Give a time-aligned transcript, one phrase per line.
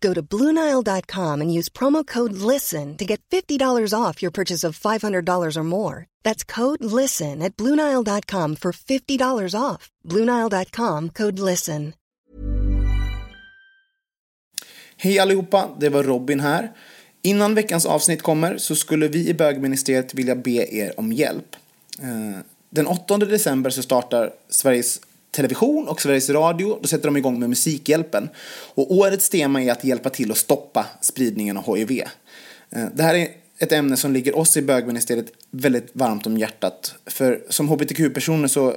[0.00, 4.78] Go to BlueNile.com and use promo code LISTEN to get $50 off your purchase of
[4.78, 6.06] $500 or more.
[6.24, 9.90] That's code LISTEN at BlueNile.com for $50 off.
[10.04, 11.92] BlueNile.com code LISTEN.
[14.98, 16.72] Hej allihopa, det var Robin här.
[17.22, 21.56] Innan veckans avsnitt kommer så skulle vi i bögministeriet vilja be er om hjälp.
[21.98, 25.00] Eh, den 8 december så startar Sveriges
[25.36, 28.28] Television och Sveriges Radio, då sätter de igång med Musikhjälpen.
[28.74, 32.02] Och årets tema är att hjälpa till att stoppa spridningen av HIV.
[32.70, 36.94] Eh, det här är ett ämne som ligger oss i bögministeriet väldigt varmt om hjärtat.
[37.06, 38.76] För som hbtq-personer så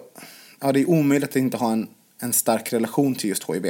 [0.60, 1.88] ja, det är omöjligt att inte ha en,
[2.22, 3.66] en stark relation till just HIV.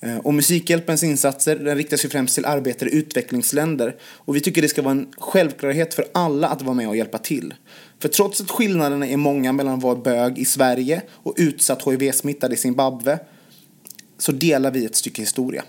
[0.00, 3.96] Eh, och Musikhjälpens insatser den riktar sig främst till arbetare i utvecklingsländer.
[4.02, 7.18] Och vi tycker det ska vara en självklarhet för alla att vara med och hjälpa
[7.18, 7.54] till.
[8.00, 12.52] För trots att skillnaderna är många mellan att vara bög i Sverige och utsatt HIV-smittad
[12.52, 13.18] i Zimbabwe
[14.18, 15.64] så delar vi ett stycke historia.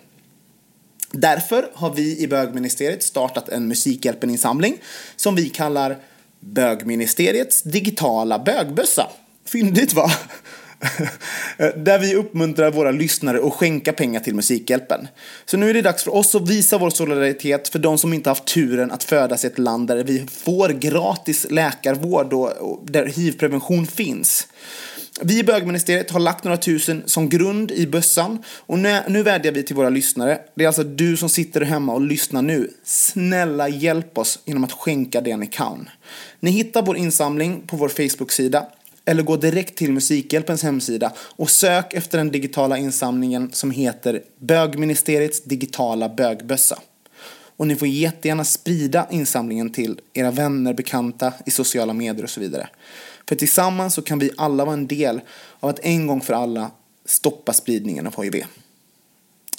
[1.12, 4.78] Därför har vi i bögministeriet startat en Musikhjälpen-insamling
[5.16, 5.98] som vi kallar
[6.40, 9.08] Bögministeriets digitala bögbössa.
[9.46, 10.12] Fyndigt va?
[11.76, 15.08] Där vi uppmuntrar våra lyssnare att skänka pengar till Musikhjälpen.
[15.46, 18.30] Så nu är det dags för oss att visa vår solidaritet för de som inte
[18.30, 23.88] haft turen att födas i ett land där vi får gratis läkarvård och där hivprevention
[23.88, 24.48] finns.
[25.22, 29.52] Vi i bögministeriet har lagt några tusen som grund i bössan och nu, nu vädjar
[29.52, 30.40] vi till våra lyssnare.
[30.56, 32.70] Det är alltså du som sitter hemma och lyssnar nu.
[32.84, 35.90] Snälla hjälp oss genom att skänka det ni kan.
[36.40, 38.68] Ni hittar vår insamling på vår Facebook-sida
[39.10, 45.44] eller gå direkt till Musikhjälpens hemsida och sök efter den digitala insamlingen som heter Bögministeriets
[45.44, 46.80] digitala bögbössa.
[47.58, 52.40] Och ni får jättegärna sprida insamlingen till era vänner, bekanta, i sociala medier och så
[52.40, 52.70] vidare.
[53.30, 55.22] För tillsammans så kan vi alla vara en del
[55.60, 56.72] av att en gång för alla
[57.06, 58.44] stoppa spridningen av HIV.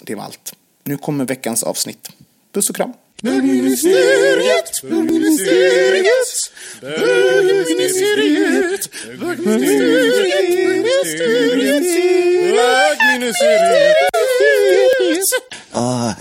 [0.02, 0.54] Det var allt.
[0.84, 2.08] Nu kommer veckans avsnitt.
[2.52, 2.92] Puss och kram!
[3.22, 11.84] Bögministeriet, bögministeriet, bögministeriet, bögministeriet,
[12.56, 14.06] bögministeriet.
[15.72, 16.12] Ah,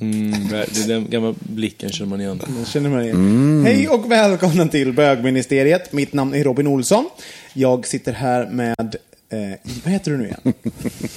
[0.00, 2.40] Mm, det är den gamla blicken känner man igen.
[2.58, 3.62] Jag känner mig igen.
[3.66, 5.92] Hej och välkomna till bögministeriet.
[5.92, 7.08] Mitt namn är Robin Olsson.
[7.52, 8.96] Jag sitter här med,
[9.34, 10.54] eh, vad heter du nu igen?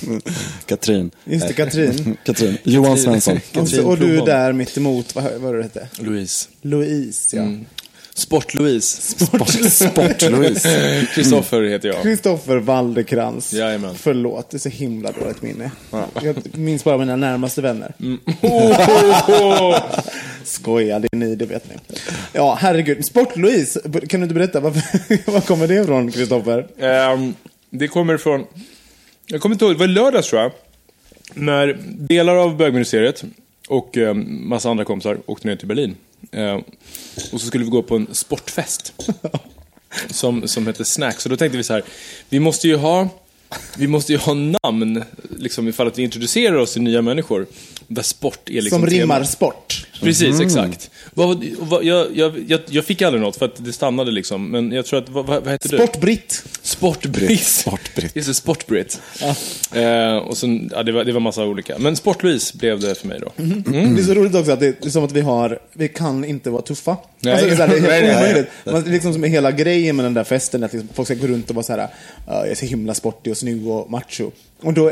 [0.66, 1.12] Katrin.
[1.24, 2.18] Just det, Katrin.
[2.26, 2.58] Katrin.
[2.64, 3.40] Johan Svensson.
[3.56, 5.88] Och, så, och du är där mitt emot, vad, vad var det hette?
[6.00, 6.50] Louise.
[6.62, 7.48] Louise, ja.
[8.18, 9.02] Sport-Louise.
[9.26, 11.08] Sport, Sport-Louise.
[11.14, 12.04] Kristoffer heter jag.
[12.04, 13.54] Kristoffer Walderkrans.
[13.54, 13.96] Jajamän.
[13.96, 15.72] Förlåt, det är så himla dåligt minne.
[16.22, 17.94] Jag minns bara mina närmaste vänner.
[18.00, 18.20] Mm.
[20.44, 21.76] Skoja, det är ni, det vet ni.
[22.34, 23.06] Ja, herregud.
[23.06, 26.68] Sport-Louise, kan du inte berätta, varför, var kommer det ifrån, Kristoffer?
[26.80, 27.34] Ehm,
[27.70, 28.46] det kommer från...
[29.26, 30.52] Jag kommer inte ihåg, det var lördags tror jag.
[31.34, 33.24] När delar av bögministeriet
[33.68, 35.96] och um, massa andra kompisar åkte ner till Berlin.
[36.32, 36.64] Ehm,
[37.32, 38.94] och så skulle vi gå på en sportfest.
[40.10, 41.26] som, som hette Snacks.
[41.26, 41.84] Och då tänkte vi så här,
[42.30, 43.10] vi måste ju ha...
[43.78, 45.04] Vi måste ju ha namn,
[45.40, 47.46] liksom ifall att vi introducerar oss till nya människor.
[47.88, 49.30] Där sport är liksom Som rimmar temat.
[49.30, 49.88] sport.
[50.02, 50.92] Precis, exakt.
[51.14, 54.52] Vad, vad, jag, jag, jag, fick aldrig något för att det stannade liksom.
[54.52, 55.78] Men jag tror att, vad, vad hette du?
[55.78, 56.44] Sportbritt.
[56.62, 57.44] Sportbritt.
[57.44, 58.16] Sportbritt.
[58.16, 59.02] Just det, Sportbritt.
[59.74, 61.78] Eh, och sen, ja, det, var, det var massa olika.
[61.80, 63.32] Men Sportlouise blev det för mig då.
[63.36, 66.50] Det är så roligt också att det är som att vi har, vi kan inte
[66.50, 66.98] vara tuffa.
[67.20, 67.34] Nej.
[67.34, 68.50] Alltså, det, är så här, det är helt nej, omöjligt.
[68.66, 71.50] Man, liksom som hela grejen med den där festen, att liksom folk ska gå runt
[71.50, 71.88] och vara så här, "Ja,
[72.28, 74.32] jag är så himla sportig och snygg och macho.
[74.62, 74.92] Och då,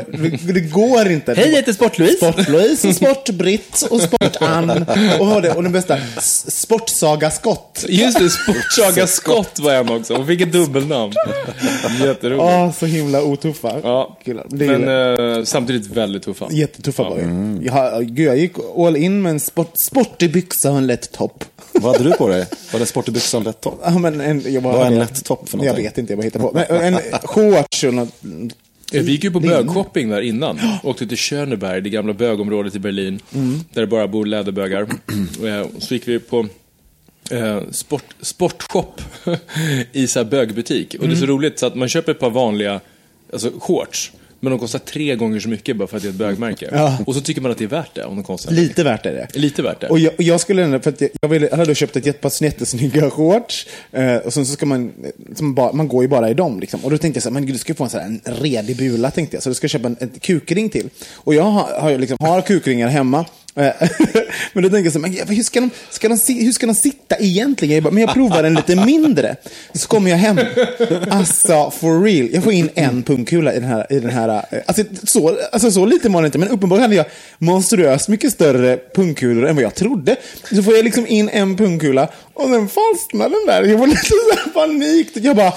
[0.54, 1.34] det, går inte.
[1.34, 2.16] Hej, jag heter Sportlouise.
[2.16, 4.70] Sportlouise och Sportbritt och Sportann.
[5.20, 5.98] Och, och den bästa,
[6.48, 7.84] Sportsaga Skott.
[7.88, 10.14] Just det, Sportsaga Skott var en också.
[10.14, 11.12] Hon fick ett dubbelnamn.
[12.04, 12.42] Jätteroligt.
[12.44, 14.18] Åh, så himla otuffa Ja,
[14.48, 14.88] men
[15.38, 16.46] eh, samtidigt väldigt tuffa.
[16.50, 17.66] Jättetuffa var vi.
[17.66, 21.44] Jag, gud, jag gick all in med en sport, sportig byxa och en lätt topp.
[21.72, 22.46] Vad hade du på dig?
[22.72, 23.80] Var det sportig byxa och lätt topp?
[23.84, 25.84] Ja, men en, jag bara, Vad är en lätt topp för Jag någonting?
[25.84, 26.64] vet inte, jag bara hittar på.
[26.68, 28.12] Men en shorts och något
[28.92, 30.58] Vi gick ju på bögshopping där innan.
[30.82, 33.20] Åkte till Schöneberg, det gamla bögområdet i Berlin.
[33.34, 33.60] Mm.
[33.72, 34.86] Där det bara bor läderbögar.
[35.46, 36.46] Eh, Så gick vi på
[37.30, 39.00] eh, sport, sportshop
[39.92, 40.94] i så här bögbutik.
[41.00, 41.36] Och det är så Mm.
[41.36, 42.80] roligt så att man köper ett par vanliga
[43.32, 44.12] alltså, shorts.
[44.46, 46.68] Men de kostar tre gånger så mycket bara för att det är ett bögmärke.
[46.72, 46.98] Ja.
[47.06, 49.12] Och så tycker man att det är värt det om de kostar Lite värt är
[49.12, 49.38] det.
[49.38, 49.88] Lite värt det.
[49.88, 52.06] Och jag, och jag skulle ändå, för att jag, jag, ville, jag hade köpt ett
[52.06, 53.66] jättepar jättesnygga shorts.
[53.92, 54.92] Eh, och sen så ska man,
[55.34, 56.84] som bara, man går ju bara i dem liksom.
[56.84, 58.34] Och då tänkte jag så här, men gud, du ska få en sån här en
[58.34, 59.42] redig bula tänkte jag.
[59.42, 60.88] Så du ska köpa en, en kukring till.
[61.14, 63.24] Och jag har, har, liksom, har kukringar hemma.
[63.56, 63.72] Eh,
[64.52, 67.16] men då tänker jag så här, hur ska, de, ska de, hur ska de sitta
[67.18, 67.74] egentligen?
[67.74, 69.36] Jag bara, men jag provar en lite mindre.
[69.72, 70.38] Så kommer jag hem.
[71.10, 72.28] Alltså, for real.
[72.32, 73.92] Jag får in en pungkula i den här.
[73.92, 76.96] I den här eh, alltså, så, alltså så lite var det inte, men uppenbarligen hade
[76.96, 77.06] jag
[77.38, 80.16] monstruöst mycket större pungkulor än vad jag trodde.
[80.52, 83.62] Så får jag liksom in en pungkula och den fastnar den där.
[83.70, 84.06] Jag får lite
[84.44, 85.08] så panik.
[85.14, 85.48] Jag bara,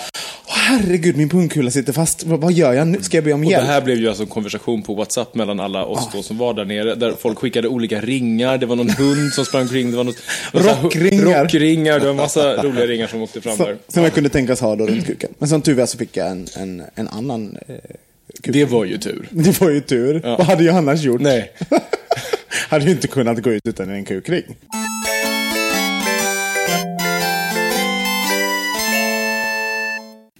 [0.47, 2.23] "Åh, herregud, min pungkula sitter fast.
[2.23, 3.01] Vad, gör jag nu?
[3.01, 3.67] Ska jag be om Och det hjälp?
[3.67, 6.11] här blev ju alltså en konversation på WhatsApp mellan alla oss Ah.
[6.13, 6.95] då som var där nere.
[6.95, 8.57] Där folk skickade olika ringar.
[8.57, 9.91] Det var någon hund som sprang kring.
[9.91, 10.17] Det var något,
[10.53, 11.43] Rockringar.
[11.43, 11.93] Rockringar.
[11.99, 13.77] Det var en massa roliga ringar som åkte fram Så, där.
[13.87, 15.29] som jag kunde tänkas ha då runt kuken.
[15.39, 17.75] Men som tur var så fick jag en, en, en annan eh,
[18.43, 18.53] kuk.
[18.53, 19.27] Det var ju tur.
[19.31, 20.21] Det var ju tur.
[20.23, 20.35] Ja.
[20.37, 21.21] Vad hade jag annars gjort?
[21.21, 21.51] Nej.
[22.69, 24.43] hade ju inte kunnat gå ut utan en kukring.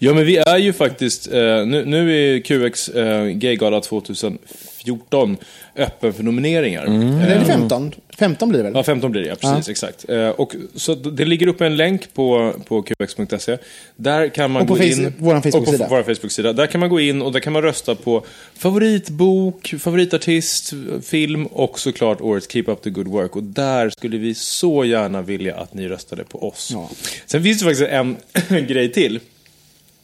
[0.02, 5.38] Ja, men vi är ju faktiskt, eh, nu, nu är QX eh, Gaygala 2014
[5.76, 6.84] öppen för nomineringar.
[6.86, 7.92] Eller är det 15?
[8.20, 8.74] 15 blir det väl?
[8.76, 10.10] Ja, 15 blir det, ja, precis, exakt.
[10.10, 13.58] Eh, och, så det ligger uppe en länk på, på qx.se.
[13.96, 15.14] Där kan man Och på gå face- in...
[15.18, 15.84] våran Facebook-sida.
[15.84, 16.54] Och på vår Facebook-sida.
[16.54, 18.26] Där kan man gå in och där kan man rösta på
[18.58, 20.74] favoritbok, favoritartist,
[21.04, 23.36] film och såklart årets Keep Up The Good Work.
[23.36, 26.70] Och där skulle vi så gärna vilja att ni röstade på oss.
[26.74, 26.90] Ja.
[27.26, 28.18] Sen finns det faktiskt en
[28.68, 29.20] grej till.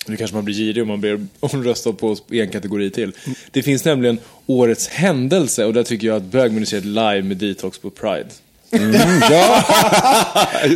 [0.05, 3.11] Nu kanske man blir girig om man ber om rösta på en kategori till.
[3.51, 7.89] Det finns nämligen Årets händelse och där tycker jag att bögmuseet live med Detox på
[7.89, 8.29] Pride.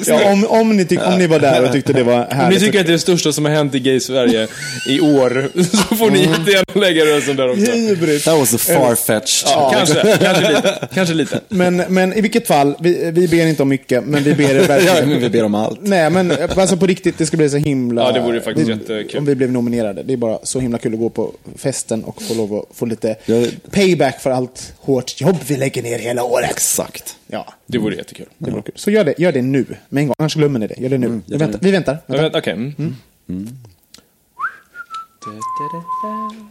[0.06, 2.36] Ja, om, om, ni tyck, om ni var där och tyckte det var Om ni
[2.36, 2.60] härligt.
[2.60, 4.48] tycker att det är det största som har hänt i Gay-Sverige
[4.90, 5.50] i år
[5.90, 7.72] så får ni jättegärna lägga rösten där också.
[7.72, 8.24] Hybrid.
[8.24, 9.50] That was a far-fetched.
[9.74, 10.88] Kanske, kanske lite.
[10.94, 11.40] Kanske lite.
[11.50, 14.56] Men, men i vilket fall, vi, vi ber inte om mycket, men vi ber er
[14.56, 15.10] Ja, verkligen.
[15.10, 15.80] men vi ber om allt.
[15.82, 18.02] Nej, men alltså på riktigt, det skulle bli så himla...
[18.04, 19.20] Ja, det vore faktiskt det- jättekul.
[19.20, 20.04] Om vi blev nominerade.
[20.04, 22.86] Det är bara så himla kul att gå på festen och få lov att få
[22.86, 23.36] lite Ja.
[23.72, 26.50] payback för allt hårt jobb vi lägger ner hela året.
[26.52, 27.16] Exakt.
[27.32, 28.26] Ja, Det vore jättekul.
[28.38, 28.74] det vore kul.
[28.76, 30.16] Så gör det, gör det nu, med en gång.
[30.20, 30.76] Annars glömmer ni det.
[30.82, 31.22] Gör det nu.
[31.26, 31.98] vi, väntar, vi väntar.
[32.08, 32.40] Väntar.
[32.40, 32.54] Okej.
[32.54, 32.96] mm.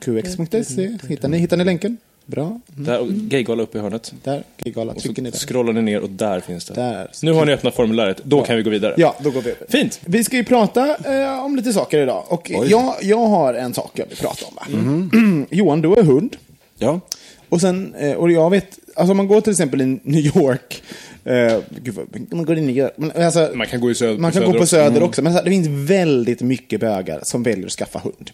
[0.00, 0.98] QX.se.
[1.08, 1.96] Hittar ni, hittar ni länken?
[2.26, 2.60] Bra.
[2.66, 4.14] Där, och Gaygala uppe i hörnet.
[4.24, 4.92] Där, Gigala.
[4.92, 5.46] Och Trycker ni så där?
[5.46, 6.74] scrollar ni ner och där finns det.
[6.74, 7.10] Där.
[7.22, 8.20] Nu har ni öppnat formuläret.
[8.24, 8.94] Då kan vi gå vidare.
[8.96, 9.66] Ja, då går vi över.
[9.68, 10.00] Fint.
[10.04, 12.24] Vi ska ju prata eh, om lite saker idag.
[12.28, 14.54] Och jag, jag har en sak jag vill prata om.
[14.54, 14.66] Va?
[14.78, 15.46] Mhm.
[15.50, 16.36] Johan, du har hund.
[16.78, 17.00] Ja.
[17.48, 20.82] Och sen, eh, och jag vet, alltså om man går till exempel i New York.
[21.24, 22.92] Eh, gud vad, man går i New York.
[22.96, 24.18] Men, alltså, Man kan gå i söder.
[24.18, 25.22] man kan gå på söder också.
[25.22, 28.30] Men det finns väldigt mycket bögar som väljer att skaffa hund.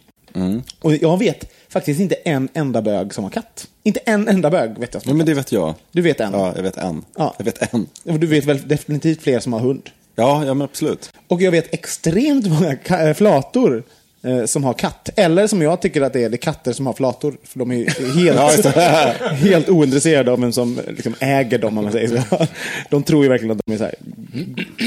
[0.81, 3.69] Och jag vet faktiskt inte en enda bög som har katt.
[3.83, 5.75] Inte en enda bög vet jag som ja, men det vet jag.
[5.93, 6.33] Du vet en?
[6.33, 7.05] Ja, jag vet en.
[7.17, 7.35] Ja.
[7.39, 7.87] Jag vet en.
[8.05, 9.91] Och du vet väl definitivt fler som har hund.
[10.17, 11.13] Ja, ja men absolut.
[11.29, 12.77] Och jag vet extremt många
[13.09, 13.83] eh, flator
[14.25, 15.09] eh, som har katt.
[15.17, 17.37] Eller som jag tycker att det är, det är katter som har flator.
[17.45, 18.77] För de är helt,
[19.39, 22.47] helt ointresserade av vem som liksom äger dem, om man säger så.
[22.91, 23.95] De tror ju verkligen att de är så här,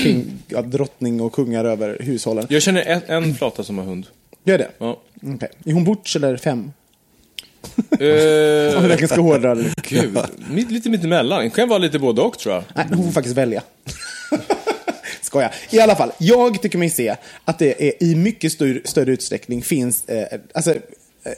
[0.04, 2.46] king, ja, drottning och kungar över hushållen.
[2.50, 4.06] Jag känner en, en flata som har hund.
[4.44, 4.70] Gör det?
[4.78, 4.98] Ja.
[5.36, 5.50] Okej.
[5.66, 6.72] Är hon butch eller fem?
[7.76, 9.74] Om vi Eh, verkligen ska hårdra det.
[9.90, 10.18] Gud,
[10.52, 11.52] mitt, lite mittemellan.
[11.52, 12.64] Kan vara lite både och tror jag.
[12.76, 13.64] Nej, hon får faktiskt välja.
[15.28, 15.52] Skoja.
[15.70, 17.16] I alla fall, jag tycker mig se
[17.46, 20.78] att det är i mycket större, större utsträckning finns eh, alltså, eh,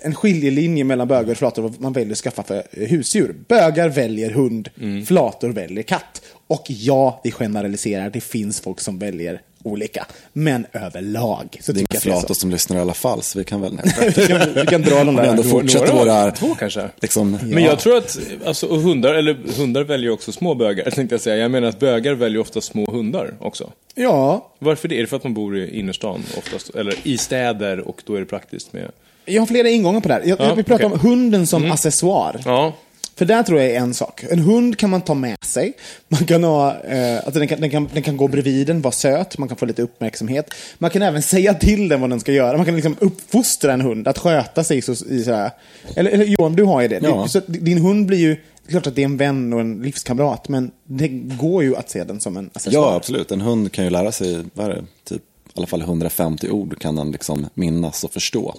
[0.02, 3.36] en skiljelinje mellan bögar och flator vad man väljer att skaffa för eh, husdjur.
[3.48, 4.70] Bögar väljer hund,
[5.08, 6.22] flator väljer katt.
[6.48, 10.06] Och ja, vi generaliserar, det finns folk som väljer olika.
[10.34, 13.40] Men överlag så Det är tycker jag att flator som lyssnar i alla fall, så
[13.40, 13.72] vi kan väl
[14.16, 15.30] vi kan, vi kan dra de Vi där.
[15.30, 16.32] ändå fortsätta några- våra...
[16.32, 16.90] två kanske.
[17.02, 21.22] Liksom, Men jag tror att, alltså, hundar, eller hundar väljer också små bögar, tänkte jag
[21.22, 21.36] säga.
[21.38, 23.72] Jag menar att bögar väljer ofta små hundar också.
[23.96, 24.96] Ja, Varför det?
[24.98, 26.76] Är det för att man bor i innerstan oftast?
[26.76, 28.92] Eller i städer och då är det praktiskt med...
[29.26, 30.24] jag har flera ingångar på det här.
[30.26, 31.00] Jag, Ja, jag vill prata okej.
[31.00, 31.06] Mm.
[31.06, 32.42] om hunden som accessoar.
[32.46, 32.74] Ja,
[33.20, 34.24] För där tror jag är en sak.
[34.30, 35.74] En hund kan man ta med sig.
[36.08, 38.92] Man kan ha, eh, alltså den, kan, den, kan, den kan gå bredvid den, vara
[38.92, 40.54] söt, man kan få lite uppmärksamhet.
[40.78, 42.58] Man kan även säga till den vad den ska göra.
[42.58, 44.82] Man kan liksom uppfostra en hund att sköta sig.
[44.82, 45.52] Så, i så här.
[45.96, 47.00] Eller, eller Johan, du har ju det.
[47.04, 47.28] Ja.
[47.28, 48.38] Så, din hund blir ju,
[48.70, 52.04] klart att det är en vän och en livskamrat, men det går ju att se
[52.04, 52.84] den som en accessoar.
[52.84, 53.32] Ja, absolut.
[53.32, 56.80] En hund kan ju lära sig, vad är det, typ i alla fall 150 ord
[56.80, 58.56] kan den liksom minnas och förstå.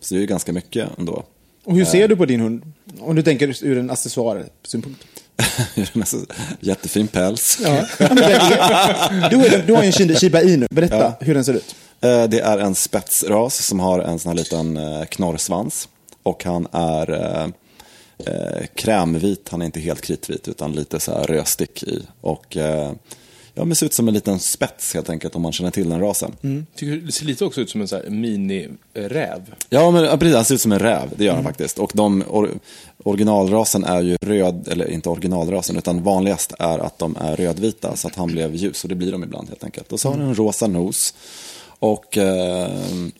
[0.00, 1.24] Så det är ju ganska mycket ändå.
[1.64, 2.62] Och hur ser du på din hund?
[3.00, 5.04] Om du tänker ur en accessoarsynpunkt.
[5.92, 6.26] Nästan
[6.60, 7.58] Jättefin päls.
[7.62, 7.70] Ja.
[7.98, 10.66] det är- du, har, ju- du en Shiba- Inu.
[10.70, 11.74] Berätta hur den ser ut.
[12.00, 15.88] Eh, Det är en spetsras som har en sån här liten eh, knorrsvans.
[16.22, 17.44] Och han är eh,
[18.26, 22.02] eh, krämvit, han är inte helt kritvit utan lite så här rödstick i.
[22.20, 22.92] Och eh,
[23.60, 26.00] ja, men ser ut som en liten spets helt enkelt om man känner till den
[26.00, 26.36] rasen.
[26.74, 29.54] Tycker det ser lite också ut som en så mini-räv.
[29.68, 31.78] Ja, men precis, han ser ut som en räv, det gör han faktiskt.
[31.78, 32.50] Och de, or,
[33.04, 38.08] originalrasen är ju röd, eller inte originalrasen, utan vanligast är att de är rödvita, så
[38.08, 39.92] att han blev ljus, och det blir de ibland helt enkelt.
[39.92, 41.14] Och så har han en rosa nos.
[41.80, 42.70] Och eh,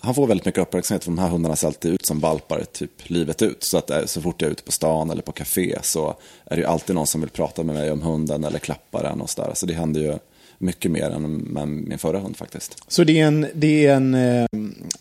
[0.00, 3.10] han får väldigt mycket uppmärksamhet för de här hundarna ser alltid ut som valpar typ
[3.10, 3.64] livet ut.
[3.64, 6.56] Så att eh, så fort jag är ute på stan eller på café så är
[6.56, 9.30] det ju alltid någon som vill prata med mig om hunden eller klappa den och
[9.30, 9.50] sådär.
[9.54, 10.18] Så det händer ju
[10.60, 12.76] mycket mer än med min förra hund faktiskt.
[12.88, 14.46] Så det är en, det är en, eh,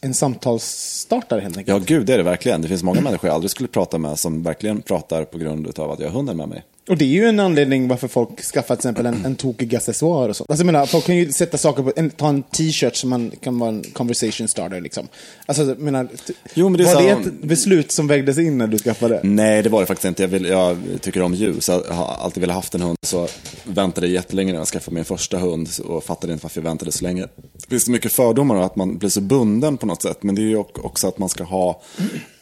[0.01, 1.89] en samtalsstartare helt enkelt?
[1.89, 2.61] Ja, gud, det är det verkligen.
[2.61, 5.91] Det finns många människor jag aldrig skulle prata med som verkligen pratar på grund av
[5.91, 6.63] att jag har hunden med mig.
[6.89, 10.29] Och det är ju en anledning varför folk skaffar till exempel en, en tokig accessoar
[10.29, 10.45] och så.
[10.49, 13.31] Alltså jag menar, folk kan ju sätta saker på, en, ta en t-shirt som man
[13.41, 15.07] kan vara en conversation starter liksom.
[15.45, 16.07] Alltså jag menar,
[16.53, 19.19] Jo, men det var så- det ett beslut som vägdes in när du skaffade?
[19.23, 20.23] Nej, det var det faktiskt inte.
[20.23, 22.97] Jag, vill, jag tycker om djur, så jag har alltid velat haft en hund.
[23.05, 23.27] Så
[23.63, 26.91] väntade jag jättelänge när jag skaffade min första hund och fattade inte varför jag väntade
[26.91, 27.21] så länge.
[27.21, 30.23] Det finns så mycket fördomar och att man blir så bunden på något sätt.
[30.23, 31.81] Men det är ju också att man ska ha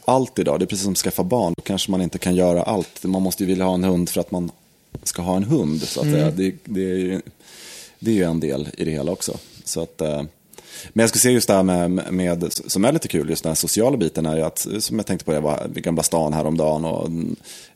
[0.07, 0.59] allt idag.
[0.59, 1.53] Det är precis som att skaffa barn.
[1.57, 3.03] Då kanske man inte kan göra allt.
[3.03, 4.51] Man måste ju vilja ha en hund för att man
[5.03, 5.81] ska ha en hund.
[5.81, 6.31] Så att säga.
[6.31, 7.21] Det, det, är ju,
[7.99, 9.37] det är ju en del i det hela också.
[9.63, 10.23] Så att, eh,
[10.93, 13.49] men jag skulle säga just det här med, med, som är lite kul, just den
[13.49, 16.33] här sociala biten är ju att, som jag tänkte på, jag var vid Gamla stan
[16.33, 17.09] häromdagen och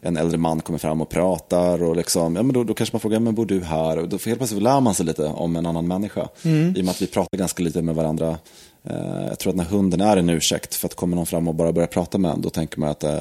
[0.01, 2.99] en, äldre man kommer fram och pratar och liksom, ja men då, då kanske man
[2.99, 3.97] frågar, men bor du här?
[3.97, 6.27] Och då helt plötsligt lär man sig lite om en annan människa.
[6.43, 8.37] I och med att vi pratar ganska lite med varandra.
[8.83, 11.55] Eh, jag tror att när hunden är en ursäkt för att kommer någon fram och
[11.55, 13.19] bara börjar prata med en, då tänker man att eh,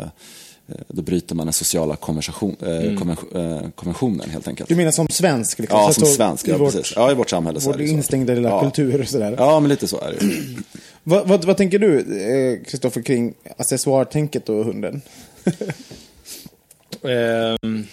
[0.88, 4.68] då bryter man den sociala konversation, eh, konven- eh, konventionen helt enkelt.
[4.68, 5.58] Du menar som svensk?
[5.58, 6.92] Liksom, Ja, som svensk, i ja vårt, precis.
[6.96, 8.60] Ja, i vårt samhälle så Vår det instängda lilla ja.
[8.60, 9.34] kultur och sådär.
[9.38, 10.26] Ja, men lite så är det.
[11.02, 15.02] Vad, vad, vad tänker du, eh, Kristoffer, kring accessoartänket och hunden?
[17.02, 17.86] Ehm,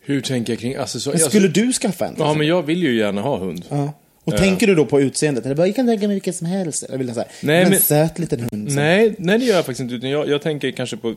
[0.00, 1.18] hur tänker jag kring accessoarer?
[1.18, 2.14] Skulle du skaffa en?
[2.18, 3.64] Ja, men jag vill ju gärna ha hund.
[3.68, 3.92] Ja.
[4.24, 5.44] Och tänker du då på utseendet?
[5.46, 6.82] Eller bara, jag kan tänka mig vilket som helst.
[6.82, 8.68] Eller vill jag säga, Nej, en men- söt liten hund.
[8.68, 9.94] som- Nej, nej, det gör jag faktiskt inte.
[9.94, 11.14] Utan jag, jag tänker kanske på,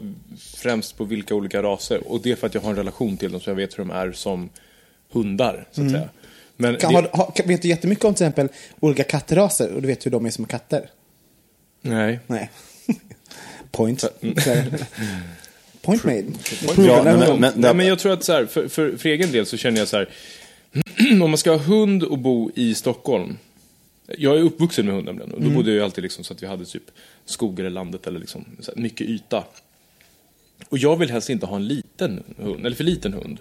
[0.58, 2.08] främst på vilka olika raser.
[2.12, 3.84] Och det är för att jag har en relation till dem, så jag vet hur
[3.86, 4.50] de är som
[5.12, 6.10] hundar, så att säga.
[6.58, 6.82] Men Mm.
[6.82, 8.48] Kan, det, har, har, vet du jättemycket om till exempel
[8.80, 9.72] olika kattraser?
[9.74, 10.90] Och du vet hur de är som katter?
[11.82, 12.20] Nej.
[12.28, 12.50] Nej.
[13.72, 14.04] Point.
[15.82, 16.24] Point made.
[16.78, 19.58] Ja, men- men- men jag tror att så här, för, för, för egen del så
[19.58, 20.10] känner jag så här.
[21.12, 23.38] om man ska ha hund och bo i Stockholm.
[24.18, 25.32] Jag är uppvuxen med hund nämligen.
[25.32, 26.92] Och då bodde jag ju alltid liksom så att vi hade typ
[27.26, 29.44] skogar i landet eller liksom mycket yta.
[30.70, 33.40] Och jag vill helst inte ha en liten hund, eller för liten hund.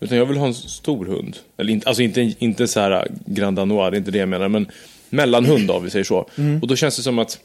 [0.00, 1.36] Utan jag vill ha en stor hund.
[1.56, 4.48] Eller inte, alltså inte, inte så här Grand Danois, det är inte det jag menar.
[4.48, 4.66] Men
[5.10, 6.28] mellanhund om vi säger så.
[6.62, 7.40] Och då känns det som att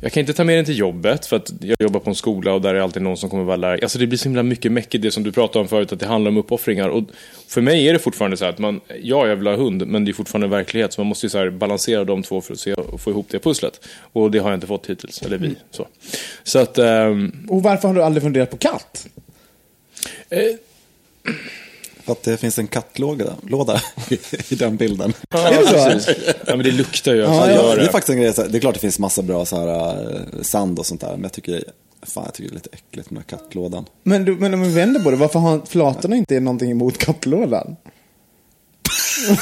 [0.00, 2.52] jag kan inte ta med den till jobbet för att jag jobbar på en skola
[2.52, 3.78] och där är alltid någon som kommer vara lärare.
[3.82, 6.06] Alltså det blir så himla mycket mäckigt det som du pratade om förut, att det
[6.06, 6.88] handlar om uppoffringar.
[6.88, 7.04] Och
[7.48, 10.04] för mig är det fortfarande så här att man, ja jag vill ha hund, men
[10.04, 10.92] det är fortfarande verklighet.
[10.92, 13.38] Så man måste ju så balansera de två för att se och få ihop det
[13.38, 13.80] pusslet.
[14.12, 15.56] Och det har jag inte fått hittills, eller vi.
[15.70, 15.86] Så,
[16.42, 19.08] så att, ehm, Och varför har du aldrig funderat på katt?
[20.30, 20.40] eh,
[22.10, 23.82] att det finns en kattlåda låda
[24.48, 25.12] i, den bilden.
[25.30, 26.10] ja, det så?
[26.46, 28.42] Ja men det luktar ju, Ja, alltså, ja, gör det är faktiskt en grej, så
[28.42, 31.12] här, det är klart det finns massa bra så här, eh, sand och sånt där,
[31.12, 31.64] men jag tycker,
[32.02, 33.84] fan, jag tycker det är lite äckligt med den här kattlådan.
[34.02, 37.76] Men, du, men om vi vänder på det, varför har flatorna inte någonting emot kattlådan?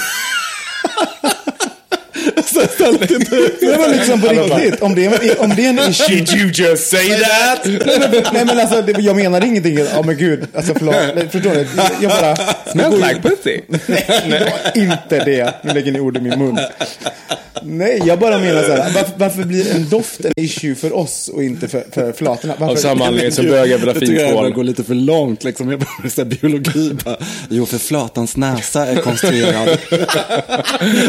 [3.61, 6.17] Nej men liksom på riktigt, om det är, om det är en issue.
[6.17, 7.65] Did you just say that?
[7.65, 11.29] Nej men, nej, men alltså, det, jag menar ingenting, ja men gud, alltså förlåt, nej,
[11.31, 11.67] förstår du?
[12.01, 12.37] Jag bara...
[12.73, 13.61] Smells like pussy.
[14.29, 15.55] Nej, inte det.
[15.63, 16.59] Nu lägger ni ord i min mun.
[17.69, 21.29] Nej, jag bara menar så här, varför, varför blir en doft en issue för oss
[21.29, 22.55] och inte för, för flatorna?
[22.59, 22.73] Varför?
[22.73, 24.95] Av samma anledning som bögar vill ha Jag tycker jag börjar fin gå lite för
[24.95, 25.71] långt, liksom.
[25.71, 27.17] jag börjar säga biologi bara.
[27.51, 29.79] Jo, för flatans näsa är konstruerad.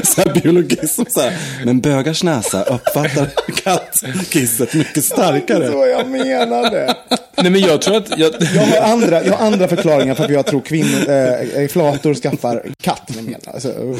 [0.03, 3.29] så här, biologi som så här, men bögars näsa uppfattar
[3.63, 5.71] kattkisset mycket starkare.
[5.71, 6.95] Så jag menade.
[7.41, 10.31] Nej men jag tror att, jag, Jag har andra, jag har andra förklaringar för att
[10.31, 13.11] jag tror kvinnor, äh, flator skaffar katt.
[13.45, 13.95] Alltså,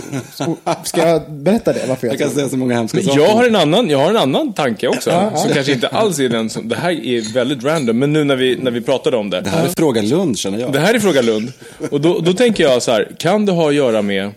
[0.83, 1.85] ska jag berätta det?
[1.87, 2.46] Varför jag, Jag kan tror?
[2.47, 3.19] Säga så många hemska saker.
[3.21, 5.09] jag har en annan, jag har en annan tanke också.
[5.09, 5.37] Ja, ja.
[5.37, 7.99] Som kanske inte alls är den som, det här är väldigt random.
[7.99, 9.41] Men nu när vi, när vi pratade om det.
[9.41, 10.73] Det här är Fråga Lund, känner jag.
[10.73, 11.53] Det här är Fråga Lund.
[11.91, 14.31] Och då, då tänker jag så här, kan det ha att göra med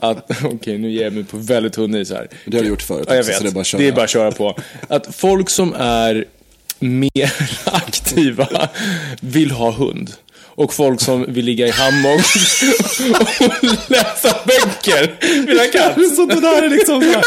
[0.00, 2.28] att, okej nu ger jag mig på väldigt tunn is här.
[2.46, 3.36] Det har du gjort förut Ja, jag vet.
[3.36, 3.82] så det är bara att köra.
[3.82, 4.58] det är bara att köra på.
[4.88, 6.24] Att folk som är
[6.78, 7.32] mer
[7.64, 8.48] aktiva
[9.20, 10.10] vill ha hund.
[10.54, 12.20] Och folk som vill ligga i hammock
[13.40, 15.14] och läsa böcker
[15.46, 16.16] vill ha katt.
[16.16, 17.24] Så det där är liksom så här.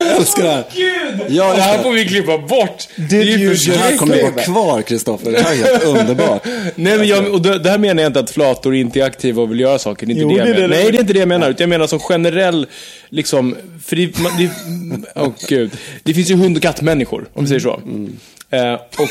[0.00, 0.64] Jag älskar det här.
[1.28, 2.88] Ja, Det här får vi klippa bort.
[2.96, 5.30] Det är ju Det här kommer att vara kvar, Kristoffer.
[5.32, 6.44] Det här är helt underbart.
[6.74, 9.42] Nej, men jag, och det, det här menar jag inte att flator inte är aktiva
[9.42, 10.06] och vill göra saker.
[10.06, 11.50] Det är inte Jo, det jag det det- Nej, det är inte det jag menar.
[11.50, 12.66] Utan jag menar som generell,
[13.08, 14.50] liksom, för det, man, det,
[15.20, 15.70] oh, gud.
[16.02, 17.74] det finns ju hund och kattmänniskor, om vi säger så.
[17.84, 18.16] Mm.
[18.50, 19.08] Eh, och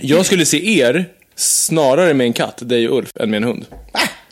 [0.00, 1.04] jag skulle se er
[1.36, 3.64] snarare med en katt, dig och Ulf, än med en hund.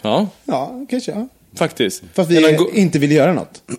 [0.02, 1.10] Ja, Ja, kanske.
[1.12, 1.28] Ja.
[1.58, 2.02] faktiskt.
[2.14, 3.62] Fast Eller vi gå- inte vill göra något.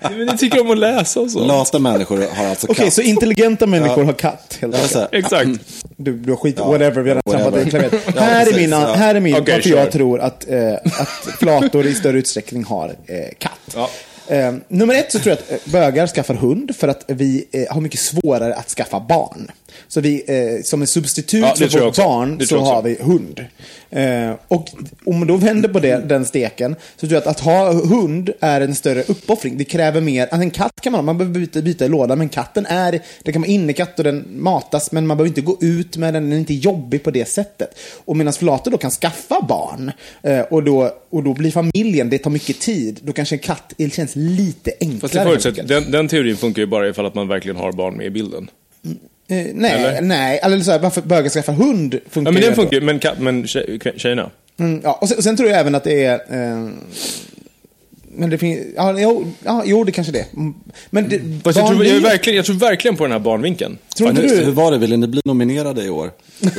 [0.00, 1.44] Men ni tycker om att läsa och så.
[1.44, 2.94] Lata människor har alltså Okej, katt.
[2.94, 5.48] så intelligenta människor har katt, helt säga, Exakt.
[6.00, 7.92] Du, du har skit, whatever, vi har redan trampat i klaveret.
[8.14, 8.94] Ja, här, är mina, ja.
[8.94, 9.78] här är min, Okej, varför kör.
[9.78, 13.52] jag tror att, eh, att flator i större utsträckning har eh, katt.
[13.74, 13.90] Ja.
[14.28, 17.74] Eh, nummer ett så tror jag att eh, bögar skaffar hund för att vi eh,
[17.74, 19.50] har mycket svårare att skaffa barn.
[19.88, 23.44] Så vi, eh, som en substitut Ja, för vårt barn så har vi hund.
[23.90, 24.68] Eh, och
[25.06, 28.30] om man då vänder på det, den steken så tror jag att att ha hund
[28.40, 29.58] är en större uppoffring.
[29.58, 30.22] Det kräver mer.
[30.22, 33.00] Alltså en katt kan man ha, man behöver byta, byta i lådan, men katten är,
[33.22, 36.22] det kan vara innekatt och den matas, men man behöver inte gå ut med den,
[36.22, 37.78] den är inte jobbig på det sättet.
[38.04, 39.92] Och medan flator då kan skaffa barn,
[40.22, 43.72] eh, och, då, och då blir familjen, det tar mycket tid, då kanske en katt
[43.92, 45.00] känns lite enklare.
[45.00, 45.68] Fast det enkelt.
[45.68, 48.50] den, den teorin funkar ju bara ifall att man verkligen har barn med i bilden.
[49.30, 50.00] Eh, nej, Eller?
[50.00, 53.00] nej, eller så här, varför bögar skaffar hund funkar Ja, men den funkar ju, men,
[53.18, 54.30] men tjej, tjejerna?
[54.58, 56.14] Mm, ja, och sen, och sen tror jag även att det är...
[56.14, 56.68] Eh,
[58.10, 58.60] men det finns...
[58.76, 60.26] Ja, jo, ja, jo, det kanske det är.
[60.36, 60.54] Mm,
[60.90, 63.18] Men det, jag, barn tror, jag, är blir- verkligen, jag tror verkligen på den här
[63.18, 63.78] barnvinkeln.
[63.96, 64.50] Tror inte Hur du?
[64.50, 64.78] var det?
[64.78, 66.10] Ville ni bli nominerade i år?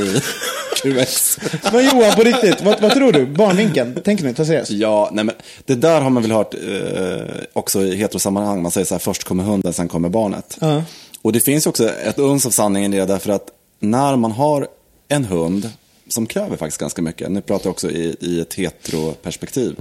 [0.84, 1.40] QX?
[1.74, 3.26] Men Johan, på riktigt, vad, vad tror du?
[3.26, 4.02] Barnvinkeln?
[4.02, 4.72] Tänker nu, ta seriöst.
[4.72, 8.62] Ja, nej men det där har man väl hört eh, också i heterosammanhang.
[8.62, 10.58] Man säger så här, först kommer hunden, sen kommer barnet.
[10.62, 10.84] Ja.
[11.22, 13.48] Och det finns också ett uns av sanning i det, därför att
[13.80, 14.68] när man har
[15.08, 15.70] en hund
[16.08, 19.76] som kräver faktiskt ganska mycket, nu pratar jag också i, i ett heteroperspektiv,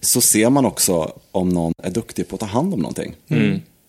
[0.00, 3.14] så ser man också om någon är duktig på att ta hand om någonting.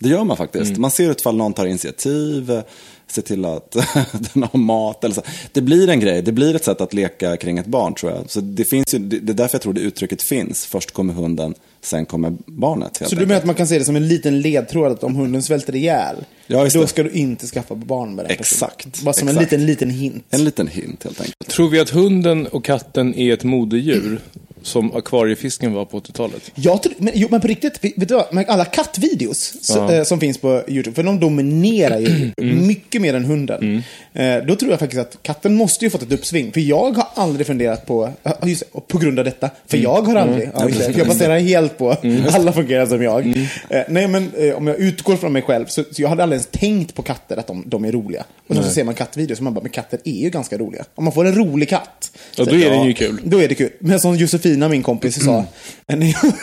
[0.02, 0.78] Det gör man faktiskt.
[0.78, 2.62] Man ser ifall någon tar initiativ,
[3.08, 3.72] ser till att
[4.34, 5.04] den har mat.
[5.04, 5.22] Eller så.
[5.52, 8.32] Det blir en grej, det blir ett sätt att leka kring ett barn tror jag.
[8.32, 10.66] Så det, finns ju, det är därför jag tror det uttrycket finns.
[10.66, 13.02] Först kommer hunden, sen kommer barnet.
[13.06, 15.44] Så du menar att man kan se det som en liten ledtråd att om hunden
[15.44, 16.16] svälter ihjäl,
[16.48, 19.06] Ja, då ska du inte skaffa barn med den Exakt, personen.
[19.06, 19.52] Bara som en exakt.
[19.52, 20.26] liten, liten hint.
[20.30, 21.48] En liten hint helt enkelt.
[21.48, 24.20] Tror vi att hunden och katten är ett modedjur?
[24.64, 26.52] Som akvariefisken var på 80-talet?
[26.56, 28.46] Jag tror, men, jo, men på riktigt, vet du vad?
[28.48, 32.68] Alla kattvideos så, eh, som finns på YouTube, för de dominerar ju Mm.
[32.68, 33.84] mycket mer än hunden.
[34.14, 36.52] Eh, då tror jag faktiskt att katten måste ju fått ett uppsving.
[36.52, 39.84] För jag har aldrig funderat på, ja, just, på grund av detta, för Mm.
[39.92, 41.92] jag har aldrig, ja, just jag baserar helt på
[42.34, 43.26] alla fungerar som jag.
[43.26, 43.46] Mm.
[43.70, 46.38] Eh, nej, men eh, om jag utgår från mig själv, så, så jag hade aldrig
[46.38, 48.24] ens tänkt på katter, att de, de är roliga.
[48.48, 50.86] Och sen så ser man kattvideos, och man bara, men katter är ju ganska roliga.
[50.96, 52.12] Om man får en rolig katt.
[52.36, 53.22] Ja, då är den ju kul.
[53.24, 53.70] då är det kul.
[53.80, 54.18] Men som
[54.52, 55.46] Josefina, min kompis, sa
[55.88, 56.34] när jag-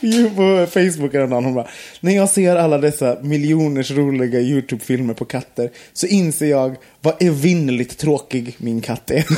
[0.36, 1.68] på Facebook häromdagen, hon bara,
[2.00, 7.98] när jag ser alla dessa miljoners roliga YouTube-filmer på katter så inser jag vad evinnerligt
[7.98, 9.18] tråkig min katt är.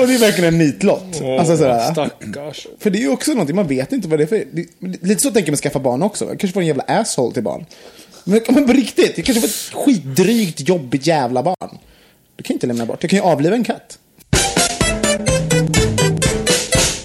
[0.00, 1.22] och det är verkligen en nitlott.
[1.38, 1.92] alltså, sådär.
[1.92, 2.66] Stackars.
[2.78, 4.44] För det är ju också någonting, man vet inte vad det är för...
[4.52, 6.24] det- Lite så tänker man skaffa barn också.
[6.24, 7.64] Jag kanske får en jävla asshole till barn.
[8.24, 11.78] Men, men på riktigt, jag kanske får ett skitdrygt, jobbigt jävla barn.
[12.36, 12.98] Du kan inte lämna bort.
[13.02, 13.98] Jag kan ju avliva en katt.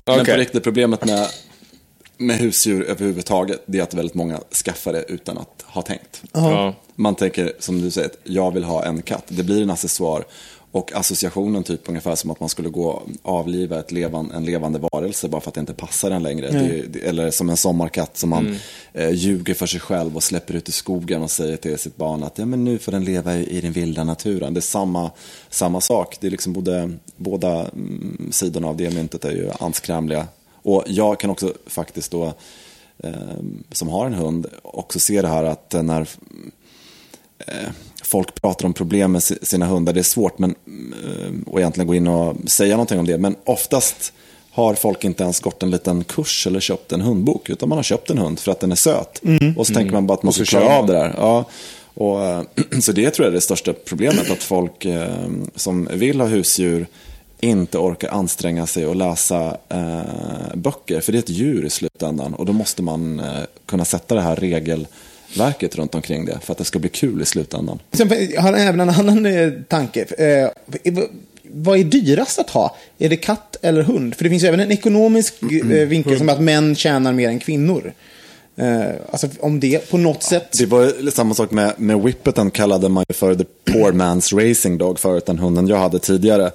[0.07, 0.33] Men Okej.
[0.33, 1.27] på riktigt, problemet med,
[2.17, 6.21] med husdjur överhuvudtaget, det är att väldigt många skaffar det utan att ha tänkt.
[6.33, 6.75] Ja.
[6.95, 9.23] Man tänker, som du säger, att jag vill ha en katt.
[9.27, 10.25] Det blir en accessoar.
[10.77, 15.27] Och associationen typ ungefär som att man skulle gå avliva ett levan, en levande varelse
[15.27, 16.51] bara för att det inte passar den längre.
[16.51, 18.55] Det, är- det, eller som en sommarkatt som man
[18.93, 22.23] eh, ljuger för sig själv och släpper ut i skogen och säger till sitt barn
[22.23, 24.53] att ja, men nu får den leva i, i den vilda naturen.
[24.53, 25.11] Det är samma,
[25.49, 26.17] samma sak.
[26.19, 30.27] Det är liksom både, båda mm, sidorna av det myntet är ju anskrämliga.
[30.63, 32.33] Och jag kan också faktiskt då,
[33.03, 33.11] eh,
[33.71, 36.07] som har en hund, också se det här att när
[38.03, 40.55] folk pratar om problem med si- sina hundar, det är svårt men,
[41.05, 43.17] eh, att egentligen gå in och säga någonting om det.
[43.17, 44.13] Men oftast
[44.51, 47.83] har folk inte ens gått en liten kurs eller köpt en hundbok, utan man har
[47.83, 49.21] köpt en hund för att den är söt.
[49.57, 51.13] Och så tänker man bara att man ska klara av det där.
[51.17, 51.45] Ja.
[51.93, 52.41] Och, eh,
[52.81, 55.07] så det tror jag är det största problemet, att folk eh,
[55.55, 56.87] som vill ha husdjur
[57.39, 60.01] inte orkar anstränga sig och läsa eh,
[60.55, 62.33] böcker, för det är ett djur i slutändan.
[62.33, 63.25] Och då måste man eh,
[63.65, 64.35] kunna sätta det här
[65.29, 67.79] regelverket runt omkring det, för att det ska bli kul i slutändan.
[67.91, 70.01] Sen jag har även en annan eh, tanke.
[70.01, 70.49] Eh,
[71.43, 72.75] vad är dyrast att ha?
[72.97, 74.15] Är det katt eller hund?
[74.15, 77.93] För det finns även en ekonomisk eh, vinkel som att män tjänar mer än kvinnor.
[78.59, 80.51] Eh, alltså om det på något sätt.
[80.57, 84.77] Det var samma sak med, med Whippeten kallade man ju för the poor man's racing
[84.77, 86.45] dog förut, den hunden jag hade tidigare.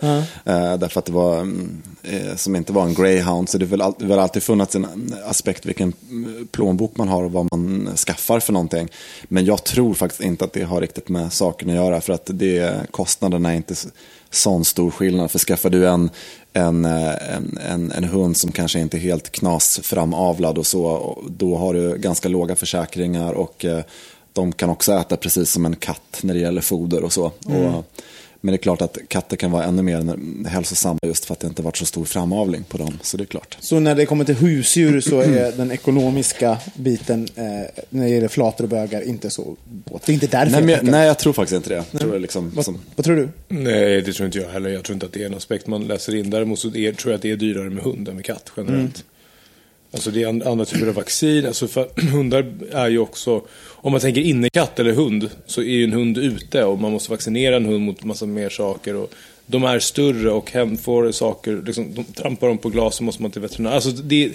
[0.45, 3.71] Eh, därför att det var, mm, eh, som inte var en greyhound, så det har
[3.71, 7.88] väl, all, väl alltid funnits en aspekt vilken mm, plånbok man har och vad man
[7.97, 8.88] skaffar för någonting.
[9.25, 12.31] Men jag tror faktiskt inte att det har riktigt med saken att göra, för att
[12.33, 13.75] det, kostnaderna är inte
[14.31, 15.31] sån stor skillnad.
[15.31, 16.11] För skaffar du en,
[16.53, 21.57] en, eh, en, en, en hund som kanske inte är helt knasframavlad och så, då
[21.57, 23.85] har du ganska låga försäkringar och eh,
[24.33, 27.25] de kan också äta precis som en katt när det gäller foder och så.
[27.45, 27.83] Och, mm
[28.45, 30.17] men det är klart att katter kan vara ännu mer
[30.49, 32.99] hälsosamma just för att det inte varit så stor framavling på dem.
[33.03, 33.57] Så det är klart.
[33.61, 37.43] Så när det kommer till husdjur så är den ekonomiska biten eh,
[37.91, 40.03] när det gäller flator och bögar inte så båt.
[40.07, 41.85] Det är inte därför Nej, jag jag- nej, jag tror faktiskt inte det.
[41.91, 43.29] Jag tror det liksom, Vad, som, vad tror du?
[43.49, 44.71] Nej, det tror inte jag heller.
[44.71, 46.31] Jag tror inte att det är en aspekt man läser in.
[46.31, 49.05] Däremot så är, tror jag att det är dyrare med hund än med katt generellt.
[49.93, 51.47] Alltså det är andra typer av vaccin.
[51.47, 55.85] Alltså för hundar är ju också, om man tänker innekatt eller hund, så är ju
[55.85, 58.97] en hund ute och man måste vaccinera en hund mot massa mer saker.
[58.97, 59.15] Och
[59.47, 63.23] de är större och hem får saker, liksom, de trampar dem på glas så måste
[63.23, 63.73] man till veterinär.
[63.73, 64.33] Alltså det,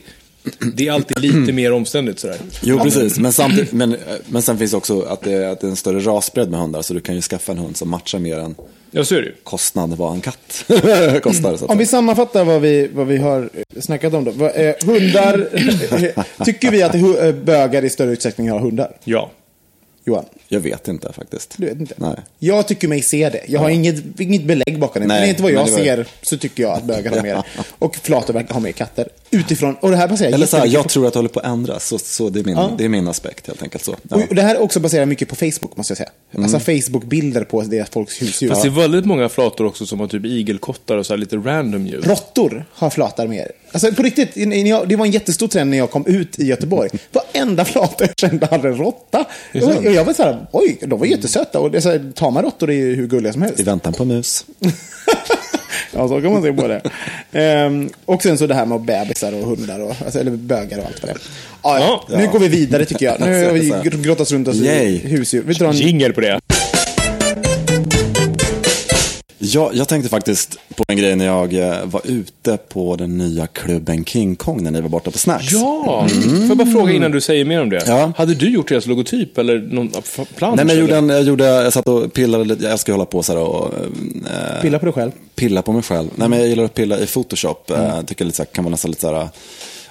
[0.73, 2.37] det är alltid lite mer omständigt sådär.
[2.61, 3.19] Jo, precis.
[3.19, 5.99] Men, samtidigt, men, eh, men sen finns också att det, att det är en större
[5.99, 6.81] rasbredd med hundar.
[6.81, 8.55] Så du kan ju skaffa en hund som matchar mer än
[8.91, 10.65] Ja, så är det kostnad vad en katt
[11.23, 11.57] kostar.
[11.57, 14.31] Så att Om vi sammanfattar vad vi, vad vi har snackat om då.
[14.31, 15.49] Vad, eh, hundar,
[16.45, 18.97] tycker vi att bögar i större utsträckning har hundar?
[19.03, 19.31] Ja.
[20.05, 20.25] Johan?
[20.49, 21.53] Jag vet inte faktiskt.
[21.57, 21.93] Du vet inte?
[21.97, 22.15] Nej.
[22.39, 23.41] Jag tycker mig se det.
[23.47, 25.07] Jag har inget, inget belägg bakom det.
[25.07, 27.43] Nej, men inte vad jag var- ser så tycker jag att bögar har mer.
[27.79, 29.07] Och flator verkar ha mer katter.
[29.31, 31.39] Utifrån, och det här baserar Eller så här, jag på- tror att det håller på
[31.39, 31.87] att ändras.
[31.87, 33.83] Så, så det, är min, det är min aspekt helt enkelt.
[33.85, 33.95] Så.
[34.09, 34.17] Ja.
[34.29, 36.09] Och det här är också baserat mycket på Facebook, måste jag säga.
[36.37, 38.49] Alltså Facebook-bilder på deras folks husdjur.
[38.49, 41.35] Fast det är väldigt många flator också som har typ igelkottar och så här lite
[41.35, 42.01] random djur.
[42.01, 43.51] Råttor har flatar mer.
[43.71, 46.45] Alltså på riktigt, när jag, det var en jättestor trend när jag kom ut i
[46.45, 46.89] Göteborg.
[47.11, 49.25] Varenda flata jag kände hade en råtta.
[49.53, 51.59] Och jag var så här, oj, de var jättesöta.
[51.59, 53.59] Och det är så här, tama råttor är ju hur gulliga som helst.
[53.59, 54.45] I väntan på mus.
[55.93, 56.81] Ja, så kan man se på det.
[57.31, 60.85] Ehm, och sen så det här med bebisar och hundar, och, alltså, eller bögar och
[60.85, 61.17] allt vad det är.
[61.63, 62.17] Ja, ja.
[62.17, 63.19] Nu går vi vidare tycker jag.
[63.19, 63.83] Nu har vi Så här.
[63.83, 65.43] gr- grottats runt oss i husdjur.
[65.47, 65.75] Vi drar en...
[65.75, 66.39] Jingel på det.
[69.39, 73.47] Ja, jag tänkte faktiskt på en grej när jag eh, var ute på den nya
[73.47, 75.51] klubben King Kong när ni var borta på Snacks.
[75.51, 77.83] Ja, får jag bara fråga innan du säger mer om det?
[77.87, 78.11] Ja.
[78.17, 79.91] Hade du gjort deras logotyp eller någon
[80.35, 80.55] plan?
[80.55, 82.97] Nej, men jag, gjorde en, jag, gjorde, jag satt och pillade lite, jag älskar att
[82.97, 85.11] hålla på så här och eh, Pilla på dig själv.
[85.35, 86.09] pilla på mig själv.
[86.15, 87.71] Nej, men jag gillar att pilla i Photoshop.
[87.71, 88.05] Mm.
[88.05, 89.29] tycker lite så här, kan vara nästan lite så här,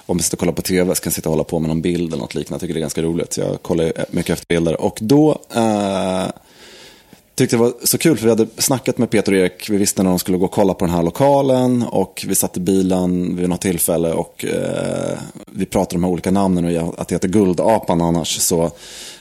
[0.05, 1.67] om jag sitter och kollar på tv så kan jag sitta och hålla på med
[1.67, 2.55] någon bild eller något liknande.
[2.55, 3.33] Jag tycker det är ganska roligt.
[3.33, 4.81] Så jag kollar mycket efter bilder.
[4.81, 6.25] Och då eh,
[7.37, 9.69] tyckte det var så kul för vi hade snackat med Peter och Erik.
[9.69, 11.83] Vi visste när de skulle gå och kolla på den här lokalen.
[11.83, 16.13] Och vi satt i bilen vid något tillfälle och eh, vi pratade om de här
[16.13, 18.39] olika namnen och att det heter Guldapan annars.
[18.39, 18.71] Så,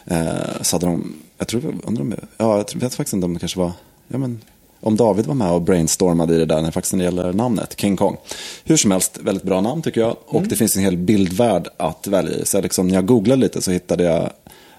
[0.05, 0.27] eh,
[0.61, 3.59] så hade de, jag tror, undrar om, ja, jag vet faktiskt inte om det kanske
[3.59, 3.73] var,
[4.09, 4.41] ja men
[4.81, 7.81] om David var med och brainstormade i det där när faktiskt när det gäller namnet,
[7.81, 8.17] King Kong.
[8.65, 10.17] Hur som helst, väldigt bra namn tycker jag.
[10.27, 12.45] Och det finns en hel bildvärld att välja i.
[12.45, 14.31] Så liksom, när jag googlade lite så hittade jag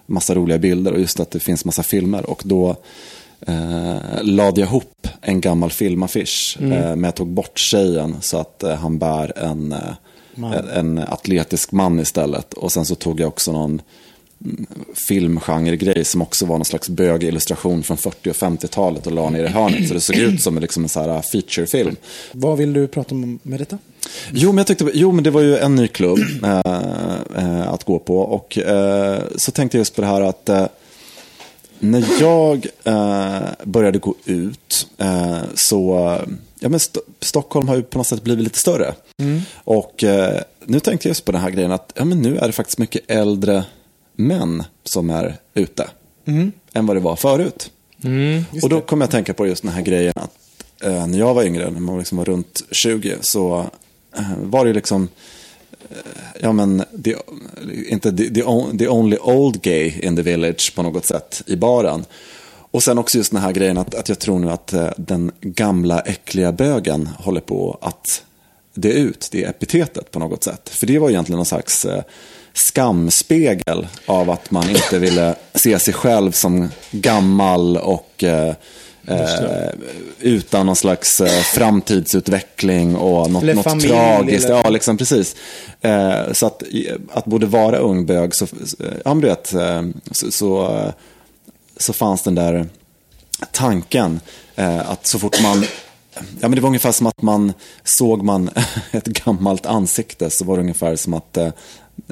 [0.06, 2.30] massa roliga bilder och just att det finns massa filmer.
[2.30, 2.76] Och då
[3.47, 6.58] eh, lade jag ihop en gammal filmaffisch.
[6.62, 9.93] Eh, men jag tog bort tjejen så att eh, han bär en, eh,
[10.36, 12.54] en, en atletisk man istället.
[12.54, 13.82] Och sen så tog jag också någon
[14.93, 19.47] filmgenregrej som också var någon slags bögillustration från 40 och 50-talet och la ner i
[19.47, 19.88] hörnet.
[19.88, 21.95] Så det såg ut som liksom en så här featurefilm.
[22.32, 23.78] Vad vill du prata om med detta?
[24.32, 26.62] Jo men, jag tyckte, jo, men det var ju en ny klubb eh,
[27.38, 28.19] eh, att gå på.
[28.19, 30.65] Och eh, så tänkte jag just på det här att eh,
[31.80, 36.00] när jag eh, började gå ut eh, så,
[36.60, 38.94] ja men St- Stockholm har ju på något sätt blivit lite större.
[39.63, 42.48] Och eh, nu tänkte jag just på den här grejen att ja, men nu är
[42.48, 43.63] det faktiskt mycket äldre
[44.16, 45.90] män som är ute.
[46.74, 47.72] Än vad det var förut.
[48.63, 50.32] Och då kom jag att tänka på just den här grejen att
[50.84, 53.70] eh, när jag var yngre, när man liksom var runt 20, så
[54.18, 55.08] eh, var det liksom
[56.39, 57.15] ja men, the,
[57.88, 58.43] inte the, the,
[58.78, 62.06] the only old gay in the village på något sätt i baren.
[62.71, 65.32] Och sen också just den här grejen att, att jag tror nu att eh, den
[65.41, 68.23] gamla äckliga bögen håller på att
[68.73, 70.69] dö ut, det epitetet på något sätt.
[70.69, 72.04] För det var egentligen någon slags eh,
[72.54, 78.54] skamspegel av att man inte ville se sig själv som gammal och eh,
[79.08, 79.70] eh, eh,
[80.20, 84.46] utan någon slags eh, framtidsutveckling och något, något familj, tragiskt.
[84.46, 85.36] eller- Ja, liksom precis.
[85.82, 86.63] Eh, så att,
[87.12, 88.48] att både vara ung bög, så,
[89.06, 90.91] ja men du vet, eh, så, så, eh,
[91.78, 92.65] så fanns den där
[93.52, 94.20] tanken
[94.56, 95.65] eh, att så fort man
[96.39, 98.50] Ja, men det var ungefär som att man såg man
[98.91, 101.50] ett gammalt ansikte så var det ungefär som att eh,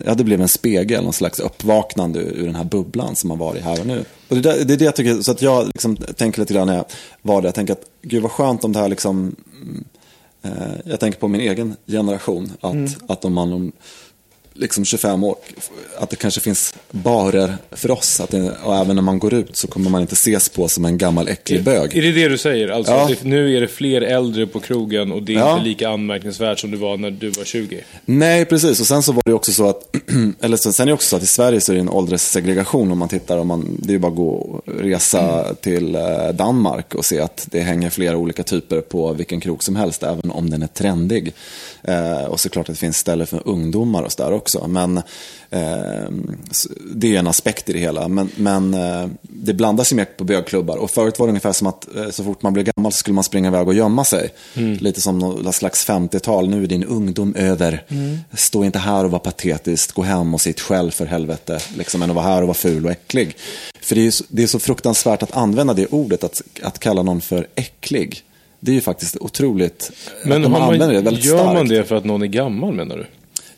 [0.05, 3.55] ja, det blev en spegel, någon slags uppvaknande ur den här bubblan som man var
[3.55, 4.05] i här och nu.
[4.27, 6.67] Och det, där, det är det jag tycker, så att jag liksom tänker lite grann
[6.67, 6.85] när jag
[7.21, 9.83] var där, jag tänker att gud vad skönt om det här liksom, mm,
[10.41, 12.91] eh, jag tänker på min egen generation, att, Mm.
[13.07, 13.71] att om man om
[14.55, 15.35] liksom 25 år,
[15.97, 19.57] att det kanske finns barer för oss, att det, och även när man går ut
[19.57, 21.97] så kommer man inte ses på som en gammal äcklig bög.
[21.97, 22.67] Är det det du säger?
[22.69, 23.07] Alltså, Ja.
[23.09, 25.51] det, nu är det fler äldre på krogen och det är Ja.
[25.53, 27.83] inte lika anmärkningsvärt som det var när du var 20.
[28.05, 28.79] Nej, precis.
[28.79, 29.95] Och sen så var det också så att,
[30.41, 32.91] eller sen, sen är det också så att i Sverige så är det en ålderssegregation
[32.91, 36.01] om man tittar, om man, det är ju bara att gå och resa till eh,
[36.33, 40.31] Danmark och se att det hänger flera olika typer på vilken krog som helst, även
[40.31, 41.33] om den är trendig.
[41.83, 44.67] Eh, och såklart att det finns ställen för ungdomar och så där också.
[44.67, 44.97] Men
[45.49, 46.09] eh,
[46.93, 48.07] det är en aspekt i det hela.
[48.07, 50.77] Men, men eh, det blandas ju mer på bögklubbar.
[50.77, 53.15] Och förut var det ungefär som att eh, så fort man blev gammal så skulle
[53.15, 54.29] man springa iväg och gömma sig.
[54.79, 56.49] Lite som något slags 50-tal.
[56.49, 57.83] Nu är din ungdom över.
[58.33, 59.93] Stå inte här och var patetisk.
[59.93, 61.59] Gå hem och sitt själv för helvete.
[61.77, 63.37] Liksom, än att vara här och vara ful och äcklig.
[63.81, 66.79] För det är, ju så, det är så fruktansvärt att använda det ordet, att, att
[66.79, 68.23] kalla någon för äcklig.
[68.59, 69.91] Det är ju faktiskt otroligt.
[70.23, 71.69] Men att de har man, använder det väldigt gör man starkt.
[71.69, 73.05] det för att någon är gammal menar du?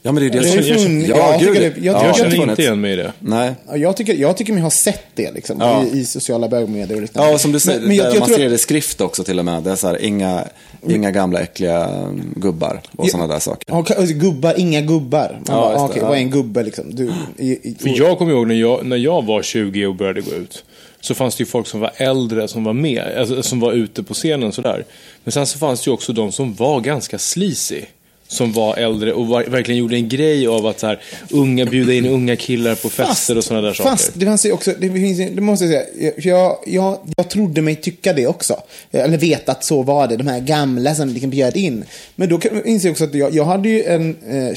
[0.08, 0.62] Ja, men det är det Det som...
[0.62, 1.54] ju fun- Ja, jag gud.
[1.54, 3.14] tycker det- jag ja, tycker- Jag känner inte igen mig i det.
[3.20, 3.54] Nej.
[3.68, 5.84] Ja, Jag tycker, jag tycker mig ha sett det liksom, Ja.
[5.94, 7.30] i, i sociala bögmedier och liknande.
[7.30, 9.02] Ja, och som du säger, Men- men jag- jag man tror ser det i skrift
[9.02, 9.64] också till och med.
[9.64, 10.44] Det är så här, inga,
[10.90, 11.90] inga gamla äckliga
[12.36, 13.74] gubbar och sådana där saker.
[13.74, 15.32] Ka- gubbar, inga gubbar.
[15.32, 16.08] Man Ja, bara, okej, ja.
[16.08, 16.96] vad är en gubbe liksom?
[16.96, 20.22] Du, i, i, För jag kommer ihåg när jag, när jag var 20 och började
[20.22, 20.64] gå ut.
[21.02, 24.04] Så fanns det ju folk som var äldre som var med, alltså, som var ute
[24.04, 24.86] på scenen sådär.
[25.24, 27.82] Men sen så fanns det ju också de som var ganska sleazy.
[28.28, 31.94] Som var äldre och var, verkligen gjorde en grej av att så här, unga bjuda
[31.94, 33.90] in unga killar på fester och sådana där saker.
[33.90, 37.30] Fast det fanns ju också, det, finns, det måste jag säga, för jag, jag, jag
[37.30, 38.62] trodde mig tycka det också.
[38.92, 41.86] Eller veta att så var det, de här gamla som liksom bjöd in.
[42.16, 44.54] Men då inser jag också att jag, jag hade ju en eh,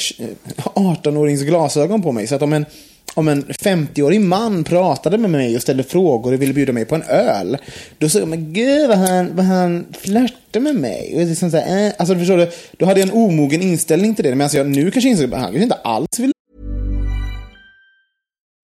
[0.74, 2.26] 18-årings glasögon på mig.
[2.26, 2.66] Så att om en,
[3.14, 6.94] om en 50-årig man pratade med mig och ställde frågor och ville bjuda mig på
[6.94, 7.58] en öl.
[7.98, 11.10] Då sa jag, men gud vad han, vad han flörtar med mig.
[11.12, 13.62] Och det är liksom så här, eh, alltså, förstår du, då hade jag en omogen
[13.62, 14.30] inställning till det.
[14.30, 16.32] Men alltså, jag nu kanske inser att han kanske inte alls vill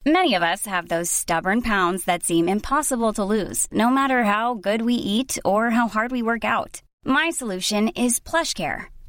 [0.06, 4.54] Many of us have those stubborn pounds that seem impossible to lose, no matter how
[4.54, 6.80] good we eat or how hard we work out.
[7.04, 8.95] My solution is plush care.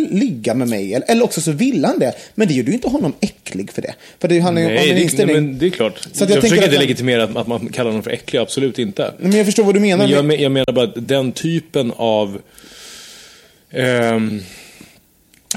[0.00, 0.94] ligga med mig.
[0.94, 2.12] Eller, också så vill han det.
[2.34, 3.94] Men det gör du inte honom äcklig för det.
[4.20, 5.36] För det handlar ju om en det, nej, inställning.
[5.36, 6.08] men det är klart.
[6.12, 9.12] Så jag jag försöker inte legitimera att, att man kallar någon för äcklig, absolut inte.
[9.18, 10.08] Men jag förstår vad du menar.
[10.08, 12.38] Men jag, jag menar bara att den typen av...
[13.70, 14.40] ehm,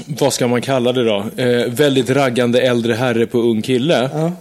[0.06, 1.24] vad ska man kalla det då?
[1.36, 4.04] Eh, väldigt raggande äldre herre på ung kille.
[4.04, 4.32] s-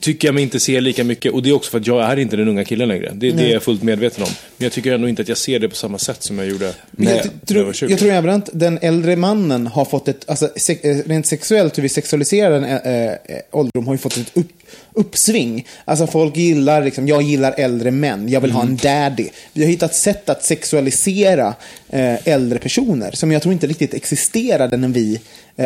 [0.00, 1.32] Tycker jag mig inte ser lika mycket.
[1.32, 3.12] Och det är också för att jag är inte den unga killen längre.
[3.14, 4.30] Det, det är jag fullt medveten om.
[4.56, 6.64] Men jag tycker ändå inte att jag ser det på samma sätt som jag gjorde
[6.64, 7.90] jag, när jag var tror, 20.
[7.90, 11.78] jag tror även att den äldre mannen har fått ett, alltså se, eh, rent sexuellt,
[11.78, 12.64] hur vi sexualiserar en
[13.08, 13.12] äh,
[13.50, 14.48] ålderdom har ju fått ett upp,
[14.92, 15.66] uppsving.
[15.84, 18.70] Alltså folk gillar, liksom, jag gillar äldre män, jag vill ha Mm.
[18.72, 19.28] en daddy.
[19.52, 21.54] Vi har hittat sätt att sexualisera
[21.88, 25.20] äh, äldre personer som jag tror inte riktigt existerade när vi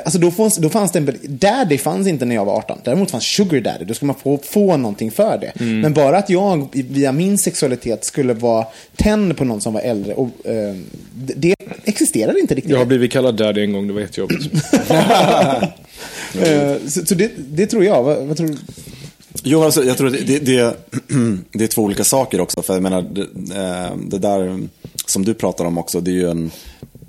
[0.04, 2.78] Alltså då fanns, då fanns det en, daddy fanns inte när jag var 18.
[2.85, 3.85] Däremot fanns sugar daddy.
[3.85, 5.52] Då skulle man få, få någonting för det.
[5.61, 5.80] Mm.
[5.80, 10.14] Men bara att jag via min sexualitet skulle vara tänd på någon som var äldre.
[10.14, 10.74] Och, eh,
[11.14, 11.54] det,
[11.85, 12.72] existerar inte riktigt.
[12.72, 14.50] Jag har blivit kallad daddy en gång, det var jättejobbigt.
[16.42, 18.02] Eh, så så det, det tror jag.
[18.02, 18.57] Vad, vad tror du?
[19.42, 20.76] Jo, alltså, jag tror att det, det,
[21.52, 22.62] det är två olika saker också.
[22.62, 24.61] För jag menar, det, eh, det där
[25.07, 26.50] som du pratar om också, det är ju en...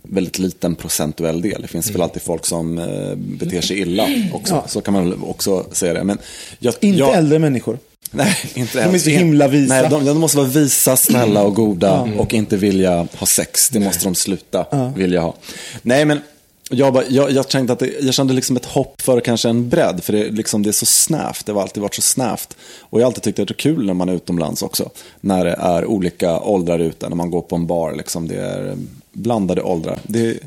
[0.09, 1.61] väldigt liten procentuell del.
[1.61, 4.53] Det finns väl alltid folk som eh, beter sig illa också.
[4.53, 4.67] Ja.
[4.67, 6.03] Så kan man också säga det.
[6.03, 6.17] Men
[6.59, 7.79] jag, Inte jag, äldre människor.
[8.11, 9.73] Nej, inte De är så himla visa.
[9.73, 13.69] Nej, de, de måste vara visa, snälla och goda och inte vilja ha sex.
[13.69, 15.35] Det måste de sluta vilja ha.
[15.81, 16.19] Nej, men
[16.69, 19.69] jag, bara, jag, jag, kände att det, jag kände liksom ett hopp för kanske en
[19.69, 20.03] bredd.
[20.03, 21.45] För det, liksom, det är så snävt.
[21.45, 22.57] Det har alltid varit så snävt.
[22.79, 24.89] Och jag har alltid tyckt att det är kul när man är utomlands också.
[25.21, 27.09] När det är olika åldrar ute.
[27.09, 27.95] När man går på en bar.
[27.95, 28.77] Liksom, det är
[29.15, 29.99] blandade åldrar.
[30.03, 30.39] Det,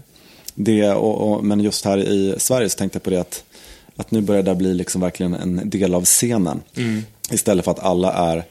[0.55, 3.45] det, och, och, men just här i Sverige så tänkte jag på det att,
[3.97, 6.61] att nu börjar det bli liksom verkligen en del av scenen.
[7.31, 8.45] Istället för att alla är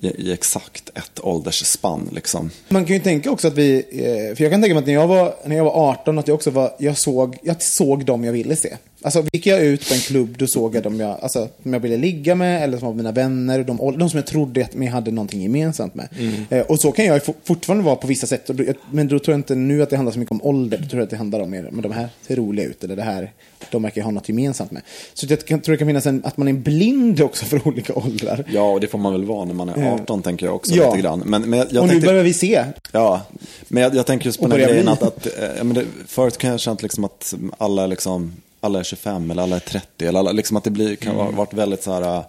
[0.00, 2.08] i, i exakt ett åldersspann.
[2.12, 2.50] Liksom.
[2.68, 4.94] Man kan ju tänka också att vi, eh, för jag kan tänka mig att när
[4.94, 8.24] jag var, när jag var 18, att jag också var, jag såg, jag såg dem
[8.24, 8.76] jag ville se.
[9.04, 11.80] Alltså gick jag ut på en klubb, då såg jag dem jag, alltså, som jag
[11.80, 14.84] ville ligga med, eller som var mina vänner, de, de som jag trodde att jag
[14.92, 16.08] hade någonting gemensamt med.
[16.50, 18.50] Eh, och så kan jag fortfarande vara på vissa sätt,
[18.90, 21.00] men då tror jag inte nu att det handlar så mycket om ålder, då tror
[21.00, 23.32] jag att det handlar om mer, men de här ser roliga ut, eller det här,
[23.70, 24.82] de verkar ha något gemensamt med.
[25.14, 28.44] Så jag tror det kan finnas en, att man är blind också för olika åldrar.
[28.52, 30.90] Ja, och det får man väl vara när man är 18 tänker jag också Ja.
[30.90, 31.22] lite grann.
[31.26, 32.64] Men, men jag, jag och nu tänkte, börjar vi se.
[32.92, 33.20] Ja,
[33.68, 34.92] men jag, jag tänker just på den grejen bli.
[34.92, 38.32] att, att eh, ja, men det, förut kan jag ha känt liksom att alla liksom,
[38.64, 40.06] alla är 25 eller alla är 30.
[40.06, 42.24] Eller alla, liksom att det blir, kan ha varit väldigt så här,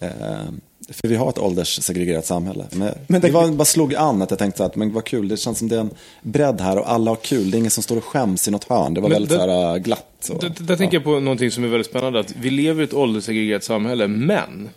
[0.00, 0.08] eh,
[0.90, 2.64] för vi har ett ålderssegregerat samhälle.
[2.70, 5.28] Men, Men det tänk- var, bara slog an att jag tänkte att men vad kul,
[5.28, 5.90] det känns som det är en
[6.22, 7.50] bredd här och alla har kul.
[7.50, 8.94] Det är ingen som står och skäms i något hörn.
[8.94, 10.30] Det var väldigt det- så här eh, glatt.
[10.32, 12.20] Och, Där, där tänker jag på någonting som är väldigt spännande.
[12.20, 14.68] Att vi lever i ett ålderssegregerat samhälle, men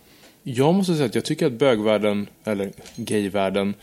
[0.43, 3.73] jag måste säga att jag tycker att bögvärlden, eller gayvärlden,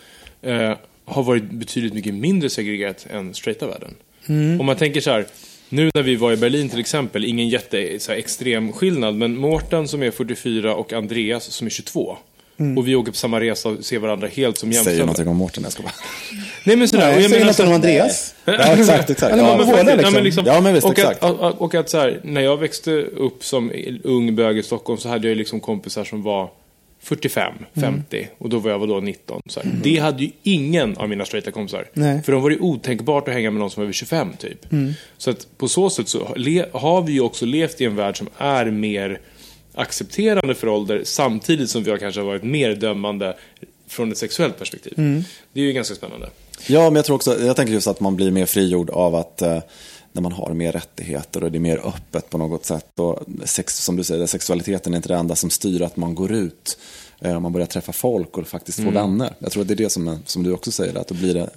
[0.42, 0.72] eh,
[1.04, 3.94] har varit betydligt mycket mindre segregerat än straighta världen.
[4.60, 5.26] Om man tänker så här,
[5.68, 9.36] nu när vi var i Berlin till exempel, ingen jätte så här, extrem skillnad, men
[9.36, 12.16] Mårten som är 44 och Andreas som är 22.
[12.76, 15.04] Och vi åker på samma resa och ser varandra helt som säger jämställda.
[15.04, 15.92] någonting om Mårten, jag ska bara.
[16.64, 18.34] Nej men sådär, Nej, jag säger något så om Andreas.
[18.44, 19.36] Ja, exakt, exakt.
[19.36, 20.24] Ja, men- liksom.
[20.24, 20.44] liksom.
[20.46, 21.22] Ja, men visst, och exakt.
[21.22, 23.72] Att, och, och att så här, när jag växte upp som
[24.04, 26.50] ung bög i Stockholm så hade jag liksom kompisar som var
[27.06, 29.42] 45, 50 och då var jag vadå 19.
[29.46, 29.72] Så här.
[29.82, 31.88] Det hade ju ingen av mina straighta kompisar.
[31.92, 32.22] Nej.
[32.22, 34.66] För de var det otänkbart att hänga med någon som var över 25 typ.
[35.18, 36.24] Så att på så sätt så
[36.72, 39.20] har vi ju också levt i en värld som är mer
[39.74, 43.36] accepterande för ålder samtidigt som vi har kanske varit mer dömande
[43.88, 44.92] från ett sexuellt perspektiv.
[45.52, 46.30] Det är ju ganska spännande.
[46.66, 49.42] Ja, men jag tror också, jag tänker just att man blir mer frigjord av att
[49.42, 49.58] eh,
[50.16, 52.86] när man har mer rättigheter och det är mer öppet på något sätt.
[52.98, 56.32] Och sex, som du säger, sexualiteten är inte det enda som styr att man går
[56.32, 56.78] ut.
[57.20, 59.34] Eh, man börjar träffa folk och faktiskt få vänner.
[59.38, 61.34] Jag tror att det är det som, är- som du också säger, att då blir
[61.34, 61.50] det...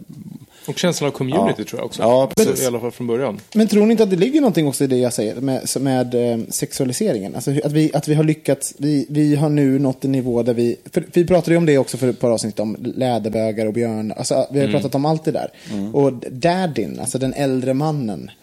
[0.67, 1.65] Och känslan av community Ja.
[1.65, 2.01] tror jag också.
[2.01, 2.63] Ja, precis.
[2.63, 3.39] I alla fall från början.
[3.53, 6.15] Men tror ni inte att det ligger någonting också i det jag säger med, med
[6.15, 7.35] eh, sexualiseringen?
[7.35, 10.53] Alltså att vi, att vi har lyckats, vi, vi har nu nått en nivå där
[10.53, 13.73] vi, för vi pratade ju om det också för ett par avsnitt om läderbögar och
[13.73, 15.51] björnar, alltså vi har pratat om allt det där.
[15.93, 18.33] Och daddyn, alltså den äldre mannen, eh,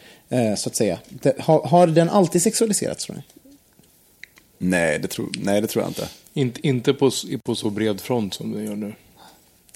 [0.57, 3.23] så att säga, det, har, har den alltid sexualiserats tror ni?
[4.59, 6.09] Nej, det tror, nej, det tror jag inte.
[6.35, 7.11] Inte, inte på,
[7.45, 8.93] på så bred front som det gör nu.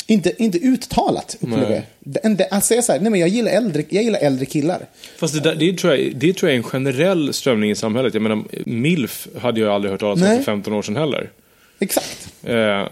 [0.07, 2.43] Inte, inte uttalat, upplever jag.
[2.51, 4.87] Att säga så här, nej men jag gillar äldre, jag gillar äldre killar.
[5.19, 8.15] Fast det, där, det, tror jag, det tror jag är en generell strömning i samhället.
[8.15, 11.31] Jag menar, milf hade jag aldrig hört talas om för 15 år sedan heller.
[11.79, 12.33] Exakt.
[12.43, 12.89] Eh,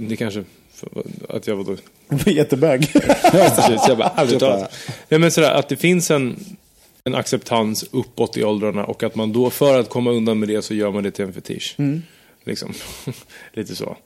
[0.00, 0.44] det kanske,
[1.28, 1.76] att jag var då...
[2.30, 2.92] Jättebög.
[2.92, 4.12] Precis, jag bara.
[5.08, 6.36] Nej, men sådär, att det finns en,
[7.04, 10.62] en acceptans uppåt i åldrarna och att man då, för att komma undan med det,
[10.62, 11.76] så gör man det till en fetisch.
[12.44, 12.72] Liksom.
[13.52, 13.96] Lite så.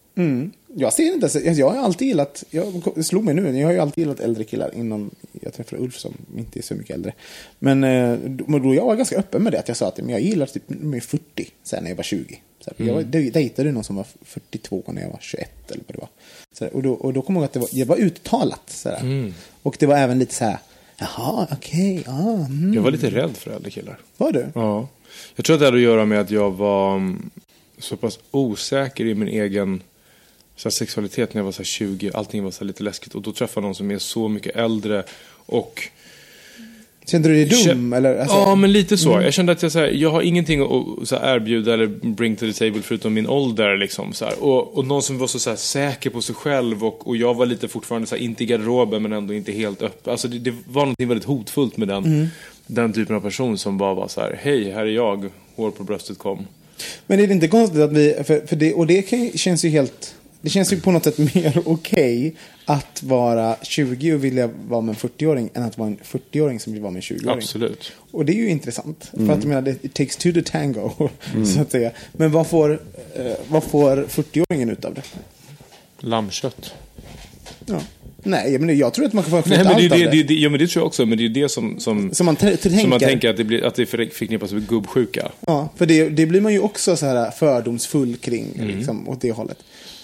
[0.75, 3.79] Jag ser inte, ens- jag har alltid gillat, jag slog mig nu, jag har ju
[3.79, 7.13] alltid gillat äldre killar innan jag träffade Ulf som inte är så mycket äldre.
[7.59, 8.15] Men, eh,
[8.61, 10.63] då- jag var ganska öppen med det, att jag sa att men jag gillar typ
[10.69, 12.41] med 40, sen när jag var 20.
[12.61, 15.83] Så här, Jag var- dej- dejtade någon som var 42 när jag var 21 eller
[15.87, 16.09] vad det var.
[16.61, 18.63] Här, och, då, och då kommer jag ihåg att det var, det var uttalat.
[18.71, 19.33] Så här.
[19.63, 20.59] Och det var även lite så här,
[20.97, 22.75] jaha, okej, ja, mm.
[22.75, 23.99] Jag var lite rädd för äldre killar.
[24.17, 24.47] var du?
[24.55, 24.89] Ja.
[25.37, 27.31] Jag tror att det hade att göra med att jag var mm,
[27.79, 29.83] så pass osäker i min egen
[30.57, 32.11] så här, sexualitet när jag var så här, 20.
[32.15, 33.15] Allting var så lite läskigt.
[33.15, 35.05] Och då träffade jag någon som är så mycket äldre.
[35.47, 35.89] Och
[37.07, 37.59] Kände du dig dum?
[37.93, 39.09] Kä- eller, alltså, ja, men lite så.
[39.11, 42.37] Jag kände att jag, så här, jag har ingenting att så här, erbjuda eller bring
[42.37, 43.77] to the table förutom min ålder.
[43.77, 44.43] Liksom, så här.
[44.45, 47.35] Och, och någon som var så, så här, säker på sig själv och, och jag
[47.35, 50.11] var lite fortfarande så här, inte i garderoben men ändå inte helt öppen.
[50.11, 52.31] Alltså, det, det var någonting väldigt hotfullt med den,
[52.67, 55.85] den typen av person som bara var så här, hej, här är jag, hår på
[55.85, 56.47] bröstet kom.
[57.07, 59.09] Men är det inte konstigt att vi, för, för det, och det
[59.39, 62.35] känns ju helt, det känns ju på något sätt mer okej
[62.65, 66.73] att vara 20 och vilja vara med en 40-åring än att vara en 40-åring som
[66.73, 67.37] vill vara med en 20-åring.
[67.39, 67.93] Absolut.
[68.11, 69.11] Och det är ju intressant.
[69.17, 70.91] För att jag menar, det it takes two to tango,
[71.55, 71.91] så att säga.
[72.13, 72.73] Men vad får,
[73.17, 75.03] eh, vad får 40-åringen ut av det?
[76.01, 76.75] Lammkött.
[77.67, 77.81] Ja.
[78.23, 80.05] Nej, men jag tror att man kan få Nej, ut men det, allt av det,
[80.05, 80.11] det.
[80.11, 82.27] det, det, ja, men det tror jag också, men det är det som, som, Som
[82.27, 82.89] man t- som tänker.
[82.89, 85.31] man tänker att det, blir, att det förknippas med gubbsjuka.
[85.47, 88.77] Ja, för det, det blir man ju också så här fördomsfull kring, Mm.
[88.77, 89.59] liksom, åt det hållet.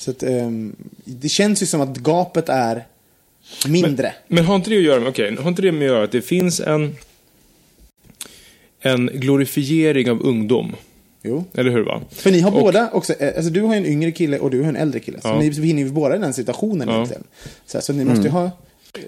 [0.07, 2.87] Så att, ehm, det känns ju som att gapet är
[3.69, 4.13] mindre.
[4.29, 6.13] Men har inte det att göra med, okej, har inte det med att göra att
[6.13, 6.97] det finns en,
[8.81, 10.77] en glorifiering av ungdom?
[11.23, 11.45] Jo.
[11.55, 12.01] Eller hur va?
[12.11, 14.51] För ni har Och- båda också, eh, alltså du har ju en yngre kille och
[14.51, 15.21] du har en äldre kille.
[15.21, 15.39] Så Ja.
[15.39, 16.95] ni befinner ju båda i den situationen Ja.
[16.95, 17.25] egentligen.
[17.67, 18.51] Så, här, så ni måste ju ha...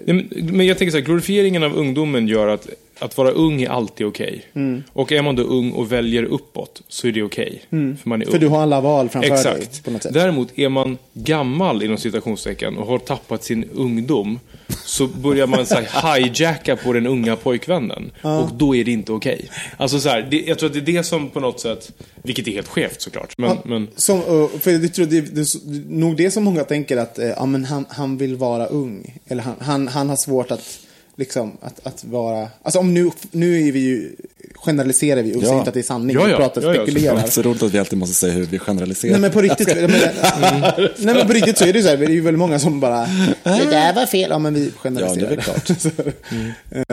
[0.05, 2.67] Men, men jag tänker så här, glorifieringen av ungdomen gör att
[2.99, 4.45] att vara ung är alltid okej.
[4.53, 4.83] Mm.
[4.93, 7.61] Och är man då ung och väljer uppåt så är det okej.
[7.69, 8.31] För man är ung.
[8.31, 9.85] För du har alla val framför dig Exakt.
[9.85, 10.13] på något sätt.
[10.13, 14.39] Däremot är man gammal inom citationstecken och har tappat sin ungdom
[14.85, 18.11] så börjar man så här, hijacka på den unga pojkvännen.
[18.21, 19.49] Och då är det inte okej.
[19.77, 21.91] Alltså så här, det, jag tror att det är det som på något sätt,
[22.23, 23.37] vilket är helt skevt såklart.
[23.37, 24.21] Men, Ja, men Som,
[24.59, 27.65] för jag tror det, det, det, nog det som många tänker att eh, ja, men
[27.65, 29.19] han, han vill vara ung.
[29.27, 30.79] Eller han, han, han har svårt att,
[31.19, 32.47] liksom, att, att vara...
[32.63, 34.15] Alltså om nu, nu är vi ju,
[34.55, 35.41] generaliserar vi och Ja.
[35.41, 36.15] säger inte att det är sanning.
[36.15, 36.37] Ja, vi ja.
[36.37, 37.17] pratar, Ja, ja, Det spekulerar.
[37.23, 39.11] är så roligt att vi alltid måste säga hur vi generaliserar.
[39.11, 41.89] Nej men på riktigt, jag menar, nej, men på riktigt så är det ju så
[41.89, 42.99] här, det är ju väldigt många som bara,
[43.43, 45.21] det där var fel, ja men vi generaliserar.
[45.23, 45.79] Ja, det är väl klart.
[45.81, 45.89] Så,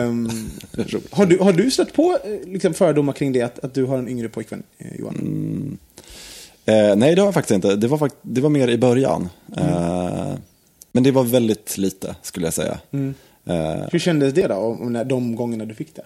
[0.01, 0.29] ehm,
[1.11, 3.97] har, du, har du stött på eh, liksom, fördomar kring det, att, att du har
[3.97, 5.77] en yngre pojkvän, eh, Johan?
[6.65, 7.75] Eh, nej, det har jag faktiskt inte.
[7.75, 9.29] Det var, fakt- det var mer i början.
[9.57, 10.33] Eh,
[10.91, 12.77] men det var väldigt lite, skulle jag säga.
[12.91, 12.99] Eh,
[13.91, 16.03] Hur kändes det då, när, de gångerna du fick det?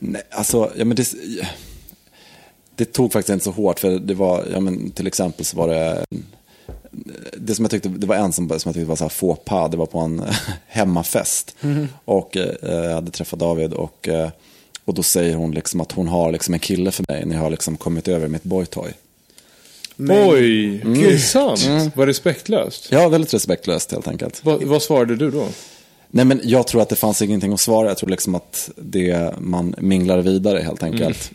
[0.00, 1.14] nej, alltså, ja, men det,
[2.76, 3.80] det tog faktiskt inte så hårt.
[3.80, 6.04] För det var, ja, men, till exempel så var det,
[7.36, 9.44] det som jag tyckte, det var en som, som jag tyckte var så här faux
[9.44, 9.70] pas.
[9.70, 10.22] Det var på en
[10.66, 11.56] hemmafest.
[12.04, 14.30] Och eh, jag hade träffat David och, eh,
[14.84, 17.42] och då säger hon liksom att hon har liksom en kille för mig när jag
[17.42, 18.92] har liksom kommit över mitt boytoy.
[19.98, 21.92] oj, det är sant.
[21.94, 22.88] Vad respektlöst.
[22.92, 24.44] Ja, väldigt respektlöst helt enkelt.
[24.44, 25.48] Vad, vad svarade du då?
[26.12, 27.88] Nej, men jag tror att det fanns ingenting att svara.
[27.88, 31.30] Jag tror liksom att det man minglar vidare helt enkelt.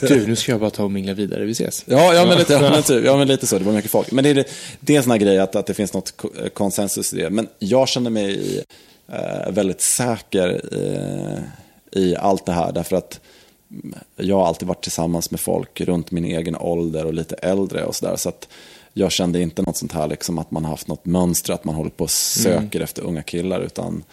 [0.00, 1.84] Du, nu ska jag bara ta och mingla vidare, vi ses.
[1.86, 3.58] Ja, ja, men lite, ja, men typ, ja, men lite så.
[3.58, 4.12] Det var mycket folk.
[4.12, 4.44] Men det är,
[4.80, 7.30] det är en sån här grej att, att det finns något ko- konsensus i det.
[7.30, 8.64] Men jag känner mig
[9.12, 11.38] eh, väldigt säker eh,
[12.02, 12.72] i allt det här.
[12.72, 13.20] Därför att
[13.70, 17.84] mm, jag har alltid varit tillsammans med folk runt min egen ålder och lite äldre
[17.84, 18.16] och sådär.
[18.16, 18.48] Så att
[18.94, 21.74] jag kände inte något sånt här liksom att man har haft något mönster, att man
[21.74, 23.60] håller på och söker efter unga killar.
[23.60, 24.04] Utan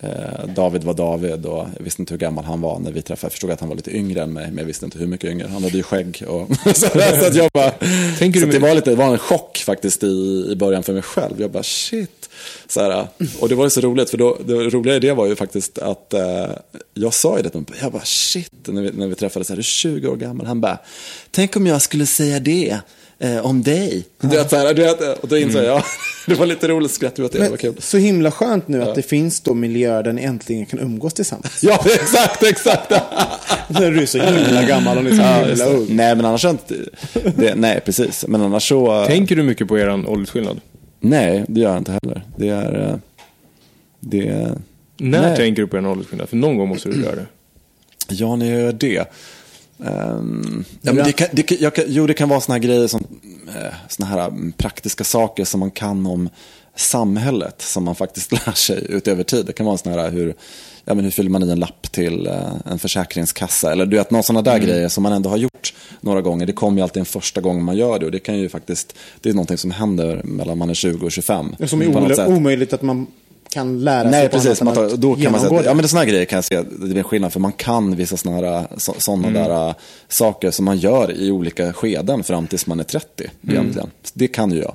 [0.00, 3.26] eh, David var David och jag visste inte hur gammal han var när vi träffade.
[3.26, 5.30] Jag förstod att han var lite yngre än mig, men jag visste inte hur mycket
[5.30, 5.48] yngre.
[5.52, 6.24] Han hade ju skägg.
[6.28, 6.88] Och så,
[7.20, 7.70] så att jag bara,
[8.18, 10.92] Tänker så du det, var lite, det var en chock faktiskt i, i början för
[10.92, 11.40] mig själv.
[11.40, 12.28] Jag bara shit.
[12.68, 13.08] Så här,
[13.40, 15.78] och det var ju så roligt, för då, det roliga i det var ju faktiskt
[15.78, 16.46] att eh,
[16.94, 19.62] jag sa ju det, jag bara shit, när vi, när vi träffades, här, du är
[19.62, 20.46] 20 år gammal.
[20.46, 20.78] Han bara,
[21.30, 22.78] tänk om jag skulle säga det
[23.18, 24.04] eh, om dig.
[24.20, 25.82] Du vet, så här, du vet, och då insåg jag,
[26.26, 27.74] det var lite roligt skratt, du vet, det var kul.
[27.78, 31.62] så himla skönt nu att det finns då miljöer där ni äntligen kan umgås tillsammans.
[31.62, 32.90] Ja, exakt, exakt.
[33.68, 35.70] När du är så himla gammal och ni är så Ja, himla det.
[35.70, 35.86] ung.
[35.90, 36.74] nej, men annars inte,
[37.36, 38.24] det, nej, precis.
[38.28, 40.60] Men annars så, Tänker du mycket på er åldersskillnad?
[41.00, 42.22] nej, det gör jag inte heller.
[42.36, 42.96] Det är, eh,
[44.00, 44.58] det är,
[44.96, 45.36] När Nej.
[45.36, 46.28] tänker du på er åldersskillnad?
[46.28, 47.26] För någon gång måste du göra det.
[48.08, 49.04] Ja, när jag gör det.
[49.78, 52.62] Ehm, ja, men det, kan, det, kan, jag kan, jo, det kan vara såna här
[52.62, 53.04] grejer som
[53.48, 56.28] eh, såna här mm, praktiska saker som man kan om
[56.76, 59.46] samhället som man faktiskt lär sig utöver tid.
[59.46, 60.34] Det kan vara såna här hur,
[60.84, 64.10] ja, men hur fyller man i en lapp till eh, en försäkringskassa eller du vet,
[64.10, 66.46] några sådana där grejer som man ändå har gjort några gånger.
[66.46, 68.96] Det kommer ju alltid en första gång man gör det och det kan ju faktiskt,
[69.20, 71.56] det är någonting som händer mellan man är 20 och 25.
[71.66, 73.06] Som är omöjligt att man
[73.54, 74.62] kan lära sig Nej, precis.
[74.62, 75.64] Man tar, då kan man säga, det.
[75.66, 78.16] ja men sådana grejer kan jag se, det är en skillnad för man kan vissa
[78.16, 79.42] sådana här, så, såna Mm.
[79.42, 79.74] där äh,
[80.08, 83.06] saker som man gör i olika skeden fram tills man är 30
[83.42, 83.56] Mm.
[83.56, 83.90] egentligen.
[84.14, 84.74] Det kan ju jag.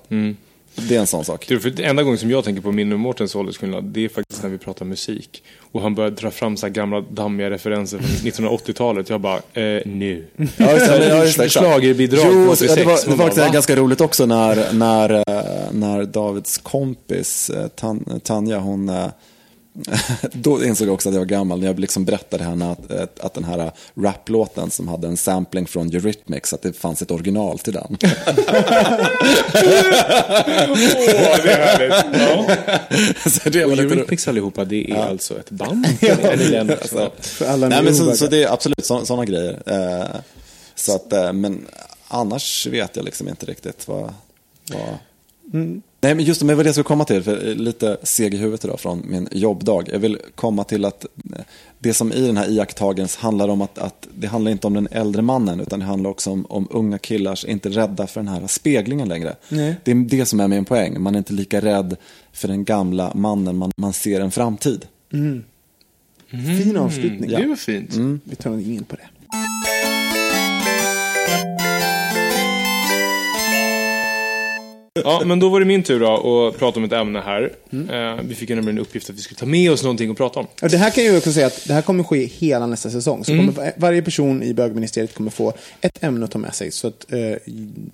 [0.87, 1.45] Det är en sån sak.
[1.47, 4.43] Du, för enda gången som jag tänker på min och Mårtens åldersskillnad, det är faktiskt
[4.43, 5.43] när vi pratar musik.
[5.71, 9.09] Och han börjar dra fram så här gamla dammiga referenser från 1980-talet.
[9.09, 10.25] Jag bara, eh, nu.
[10.57, 11.49] Ja, just det, ja, just det.
[11.49, 13.07] Schlagerbidrag Jo, från så- ja, det 86.
[13.07, 18.59] var, det var bara, ganska roligt också när, när, äh, när Davids kompis Tan, Tanja,
[18.59, 19.05] hon äh,
[20.31, 23.19] då insåg jag också att jag var gammal när jag liksom berättade henne att, att,
[23.19, 27.59] att den här raplåten som hade en sampling från Eurythmics, att det fanns ett original
[27.59, 27.97] till den.
[28.01, 28.17] Åh,
[31.43, 32.19] det är härligt.
[32.19, 33.29] Ja.
[33.29, 33.77] så det var.
[33.77, 35.85] Eurythmics allihopa, det är alltså ett band?
[36.01, 39.61] Eller den, Alltså, För alla nej, men så, så det är absolut sådana grejer.
[39.65, 40.19] Eh,
[40.75, 41.67] så att, eh, men
[42.07, 44.13] annars vet jag liksom inte riktigt vad...
[44.71, 44.97] vad
[46.01, 47.97] Nej, men just det, men det var det jag skulle komma till, för är lite
[48.03, 49.89] seg i huvudet idag från min jobbdag.
[49.91, 51.41] Jag vill komma till att eh,
[51.79, 54.87] det som i den här iakttagelsen handlar om att, att det handlar inte om den
[54.91, 58.47] äldre mannen, utan det handlar också om, om unga killars inte rädda för den här
[58.47, 59.35] speglingen längre.
[59.49, 59.75] Nej.
[59.83, 61.95] Det är det som är min poäng, man är inte lika rädd
[62.31, 64.85] för den gamla mannen, man, man ser en framtid.
[66.31, 67.29] Fin avslutning.
[67.29, 67.95] Det var fint.
[68.23, 69.07] Vi tar en in på det.
[74.93, 77.53] Ja, men då var det min tur då att prata om ett ämne här.
[77.71, 80.17] Eh, vi fick ju nämligen en uppgift att vi skulle ta med oss någonting att
[80.17, 80.47] prata om.
[80.61, 82.89] Och det här kan jag ju också säga att det här kommer ske hela nästa
[82.89, 83.25] säsong.
[83.25, 83.53] Så Mm.
[83.53, 86.71] kommer, varje person i bögministeriet kommer få ett ämne att ta med sig.
[86.71, 87.19] Så att, eh,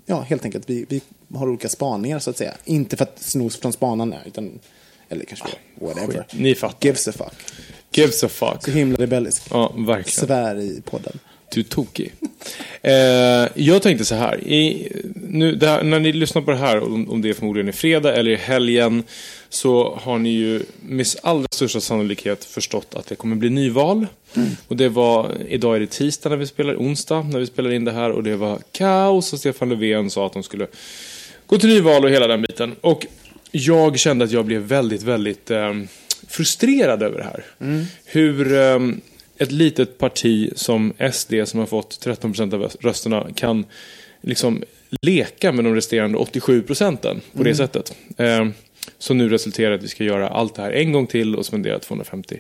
[0.06, 1.02] ja, helt enkelt, vi, vi
[1.34, 2.54] har olika spaningar så att säga.
[2.66, 4.60] Inte för att snos från spanarna, utan,
[5.10, 5.46] eller kanske
[5.80, 6.26] vi- whatever.
[6.34, 6.86] Ni fattar.
[6.88, 7.34] Gives a fuck.
[7.92, 8.64] Gives a fuck.
[8.66, 9.44] Så himla rebellisk.
[9.52, 10.28] Ja, verkligen.
[10.28, 11.20] Svär i podden.
[11.56, 12.14] Du är tokig.
[12.82, 14.48] Eh, jag tänkte så här.
[14.48, 14.92] I,
[15.30, 18.16] nu, här, när ni lyssnar på det här, om, om det är förmodligen i fredag
[18.16, 19.04] eller i helgen,
[19.50, 24.08] så har ni ju med allra största sannolikhet förstått att det kommer bli nyval.
[24.68, 27.86] Och det var, idag är det tisdag när vi spelar, onsdag när vi spelar in
[27.86, 30.68] det här, och det var kaos och Stefan Löfven sa att de skulle
[31.46, 32.76] gå till nyval och hela den biten.
[32.82, 33.06] Och
[33.52, 35.74] jag kände att jag blev väldigt, väldigt eh,
[36.28, 37.46] frustrerad över det här.
[38.06, 38.80] Hur eh,
[39.38, 43.66] ett litet parti som SD som har fått 13% av rösterna kan
[44.22, 44.64] liksom
[45.02, 47.96] leka med de resterande 87 procenten på det sättet.
[48.18, 48.48] Eh,
[48.98, 51.46] som nu resulterar i att vi ska göra allt det här en gång till och
[51.46, 52.40] spendera 250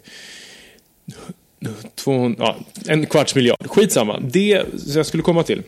[1.95, 2.55] 200, ja,
[2.87, 3.67] en kvarts miljard.
[3.67, 4.19] Skitsamma.
[4.19, 4.63] Det
[4.95, 5.63] jag skulle komma till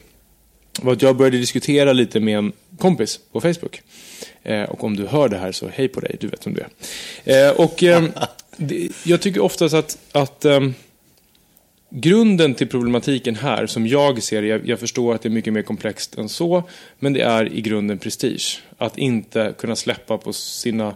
[0.81, 3.81] var att jag började diskutera lite med en kompis på Facebook.
[4.43, 6.61] Eh, och om du hör det här så hej på dig, du vet vem du
[6.61, 7.47] är.
[7.47, 8.03] Eh, och eh,
[8.57, 10.73] det, jag tycker oftast att, att ehm,
[11.89, 15.53] grunden till problematiken här, som jag ser det, jag, jag förstår att det är mycket
[15.53, 16.63] mer komplext än så,
[16.99, 18.61] men det är i grunden prestige.
[18.77, 20.95] Att inte kunna släppa på sina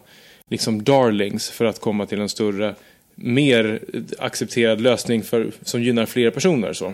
[0.49, 2.75] liksom darlings för att komma till en större
[3.23, 3.79] mer
[4.19, 6.73] accepterad lösning för, som gynnar fler personer.
[6.73, 6.93] Så.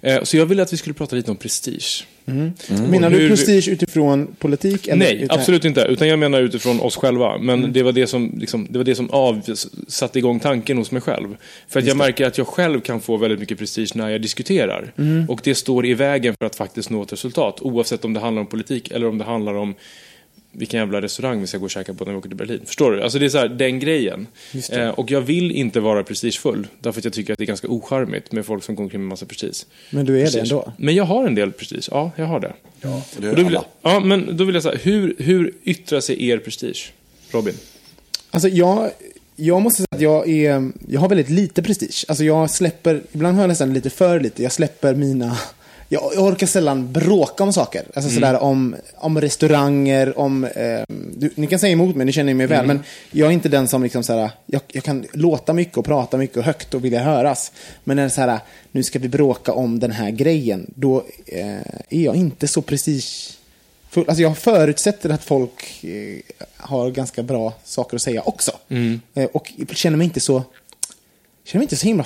[0.00, 2.06] Eh, så jag ville att vi skulle prata lite om prestige.
[2.26, 4.88] Menar Och du hur- prestige utifrån politik?
[4.88, 5.80] Eller Nej, utan- absolut inte.
[5.80, 7.38] Utan jag menar utifrån oss själva.
[7.38, 9.40] Men det var det som, liksom, det var det som av,
[9.88, 11.36] satte igång tanken hos mig själv.
[11.68, 14.92] För att jag märker att jag själv kan få väldigt mycket prestige när jag diskuterar.
[15.28, 17.58] Och det står i vägen för att faktiskt nå ett resultat.
[17.60, 19.74] Oavsett om det handlar om politik eller om det handlar om
[20.56, 22.60] vilken jävla restaurang vi ska gå och käka på när vi åker till Berlin.
[22.66, 23.02] Förstår du?
[23.02, 24.26] Alltså det är så här, den grejen.
[24.70, 26.66] Eh, och jag vill inte vara prestigefull.
[26.80, 29.08] Därför att jag tycker att det är ganska ocharmigt med folk som går omkring med
[29.08, 29.66] massa prestige.
[29.90, 30.42] Men du är det Prestige.
[30.42, 30.72] ändå?
[30.76, 31.88] Men jag har en del prestige.
[31.90, 32.52] Ja, jag har det.
[32.82, 36.00] Och det Och då vill jag, ja, men då vill jag säga, hur, hur yttrar
[36.00, 36.92] sig er prestige?
[37.30, 37.54] Robin?
[38.30, 38.90] Alltså jag,
[39.36, 42.04] jag måste säga att jag, är, jag har väldigt lite prestige.
[42.08, 44.42] Alltså jag släpper, ibland har jag nästan lite för lite.
[44.42, 45.38] Jag släpper mina...
[45.94, 47.84] Jag, jag orkar sällan bråka om saker.
[47.94, 50.44] Alltså sådär om, om restauranger, om...
[50.44, 50.82] Eh,
[51.16, 52.66] du, ni kan säga emot mig, ni känner mig väl.
[52.66, 56.16] Men jag är inte den som liksom såhär, jag, jag kan låta mycket och prata
[56.16, 57.52] mycket och högt och vilja höras.
[57.84, 58.38] Men när det är såhär,
[58.72, 60.70] nu ska vi bråka om den här grejen.
[60.74, 61.56] Då eh,
[61.88, 63.36] är jag inte så prestige
[63.96, 66.18] alltså jag förutsätter att folk eh,
[66.56, 68.52] har ganska bra saker att säga också.
[69.14, 70.42] Eh, och känner mig inte så
[71.44, 72.04] känner mig inte så himla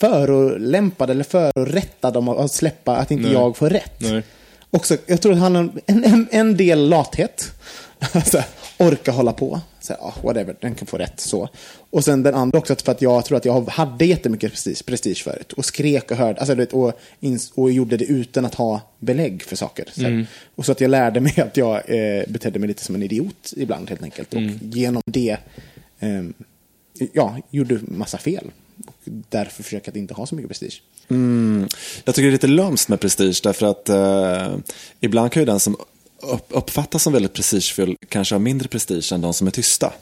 [0.00, 3.32] förolämpad eller förorättad om att släppa att inte Nej.
[3.32, 4.00] jag får rätt.
[4.00, 4.22] Nej.
[4.70, 7.52] Också, jag tror att det handlar om en, en, en del lathet.
[8.12, 8.42] alltså,
[8.78, 9.60] orka hålla på.
[9.80, 11.20] Så, ah, whatever, den kan få rätt.
[11.20, 11.48] så.
[11.90, 15.24] Och sen den andra också, för att jag tror att jag hade jättemycket prestige, prestige
[15.24, 15.52] förut.
[15.52, 16.92] Och skrek och hörde, alltså, vet, och,
[17.54, 19.88] och gjorde det utan att ha belägg för saker.
[19.92, 20.26] Så, här.
[20.54, 23.52] Och så att jag lärde mig att jag eh, betedde mig lite som en idiot
[23.56, 24.34] ibland helt enkelt.
[24.34, 25.36] Och genom det
[26.00, 26.34] ehm,
[27.12, 28.50] ja, gjorde massa fel.
[29.28, 30.82] Därför försöker jag att inte ha så mycket prestige.
[31.08, 31.68] Mm.
[32.04, 34.56] Jag tycker det är lite lömskt med prestige därför att eh,
[35.00, 35.76] ibland kan ju den som
[36.48, 39.92] uppfattas som väldigt prestigefull kanske ha mindre prestige än de som är tysta.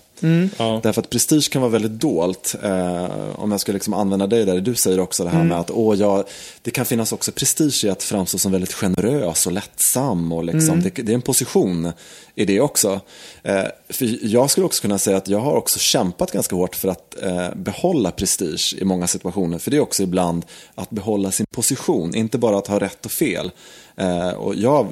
[0.59, 0.81] Ja.
[0.83, 2.55] Därför att prestige kan vara väldigt dolt.
[2.63, 5.71] Eh, om jag ska liksom använda dig där, du säger också det här med att
[5.71, 6.25] åh, jag,
[6.63, 10.33] det kan finnas också prestige i att framstå som väldigt generös och lättsam.
[10.33, 11.93] Och liksom, det, det är en position
[12.35, 13.01] i det också.
[13.43, 16.89] Eh, för jag skulle också kunna säga att jag har också kämpat ganska hårt för
[16.89, 19.59] att eh, behålla prestige i många situationer.
[19.59, 20.45] För det är också ibland
[20.75, 23.51] att behålla sin position, inte bara att ha rätt och fel.
[23.99, 24.87] Eh, och jag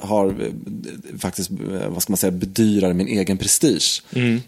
[0.00, 4.02] har eh, faktiskt, eh, vad ska man säga, bedyrar min egen prestige.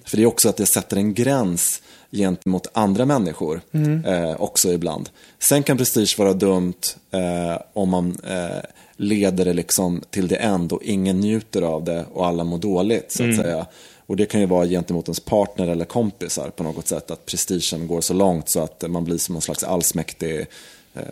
[0.04, 3.60] För det är också att jag sätter en gräns gentemot andra människor
[4.06, 5.08] eh, också ibland.
[5.38, 6.74] Sen kan prestige vara dumt
[7.10, 8.64] eh, om man eh,
[8.96, 13.12] leder det liksom till det end och ingen njuter av det och alla mår dåligt
[13.12, 13.66] så att säga.
[14.06, 17.10] Och det kan ju vara gentemot ens partner eller kompisar på något sätt.
[17.10, 20.46] Att prestigen går så långt så att man blir som någon slags allsmäktig
[20.96, 21.02] eh,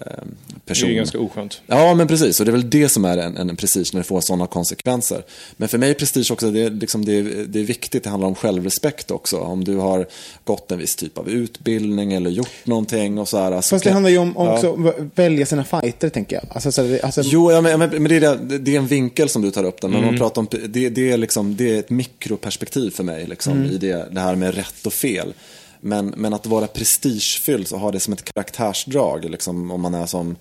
[0.49, 0.91] Det person.
[0.91, 1.61] är ganska oskönt.
[1.67, 2.41] Ja, men precis.
[2.41, 5.23] Och det är väl det som är en, en prestige när det får sådana konsekvenser.
[5.57, 8.11] Men för mig är prestige också, det är, liksom, det, är, det är viktigt, det
[8.11, 9.37] handlar om självrespekt också.
[9.39, 10.07] Om du har
[10.45, 13.61] gått en viss typ av utbildning eller gjort någonting och så här.
[13.61, 14.55] Så Fast det handlar ju om, om Ja.
[14.55, 16.45] också välja sina fighter, tänker jag.
[16.49, 19.43] Alltså, så alltså, Jo, ja, men, men det, är, det- det är en vinkel som
[19.43, 19.89] du tar upp där.
[19.89, 20.11] Men Mm.
[20.11, 23.71] man pratar om, det, det, är liksom, det är ett mikroperspektiv för mig liksom, Mm.
[23.71, 25.35] i det, det här med rätt och fel.
[25.87, 30.07] Men, men att vara prestigefylld och ha det som ett karaktärsdrag, liksom, om man är
[30.07, 30.37] som,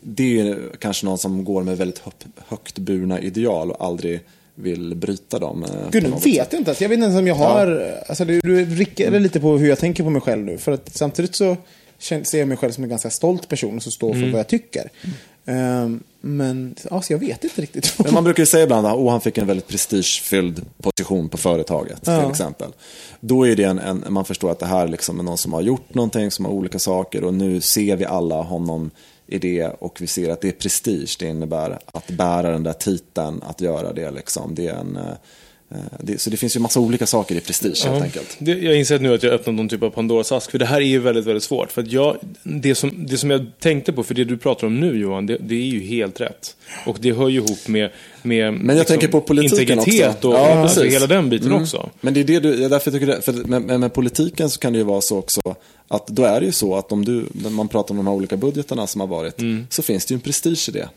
[0.00, 4.20] det är kanske någon som går med väldigt högt, högt burna ideal och aldrig
[4.54, 5.64] vill bryta dem.
[5.64, 6.74] eh, Gud, nu vet jag inte.
[6.80, 7.94] Jag vet inte ens om jag har...
[8.08, 10.58] Alltså, du, du rickar lite på hur jag tänker på mig själv nu.
[10.58, 11.56] För att samtidigt så
[11.98, 14.32] ser jag mig själv som en ganska stolt person som står för Mm.
[14.32, 14.90] vad jag tycker.
[15.46, 17.94] Ehm, men alltså, jag vet inte riktigt.
[17.98, 21.36] Men man brukar ju säga ibland att oh, han fick en väldigt prestigefylld position på
[21.36, 22.20] företaget Ja.
[22.20, 22.72] till exempel.
[23.20, 25.60] Då är det en, en, man förstår att det här liksom är någon som har
[25.62, 28.90] gjort någonting, som har olika saker och nu ser vi alla honom
[29.26, 31.16] i det och vi ser att det är prestige.
[31.18, 34.54] Det innebär att bära den där titeln, att göra det liksom.
[34.54, 35.02] Det är en, eh,
[36.00, 38.02] det, så det finns ju massa olika saker i prestige helt Ja.
[38.04, 38.36] enkelt.
[38.38, 40.50] Det, jag inser nu att jag öppnat någon typ av Pandoras ask.
[40.50, 41.72] För det här är ju väldigt, väldigt svårt.
[41.72, 44.80] För att jag, det, som, det som jag tänkte på, för det du pratar om
[44.80, 46.56] nu Johan, det, det är ju helt rätt.
[46.86, 47.90] Och det hör ju ihop med,
[48.22, 50.28] med Men jag tänker på politiken integritet också.
[50.28, 51.62] och Ja, alltså, hela den biten Mm.
[51.62, 51.90] också.
[52.00, 54.72] Men det är det du, därför tycker det, för med, med, med politiken så kan
[54.72, 55.40] det ju vara så också
[55.88, 58.14] att då är det ju så att om du, när man pratar om de här
[58.14, 59.36] olika budgetarna som har varit,
[59.70, 60.88] så finns det ju en prestige i det.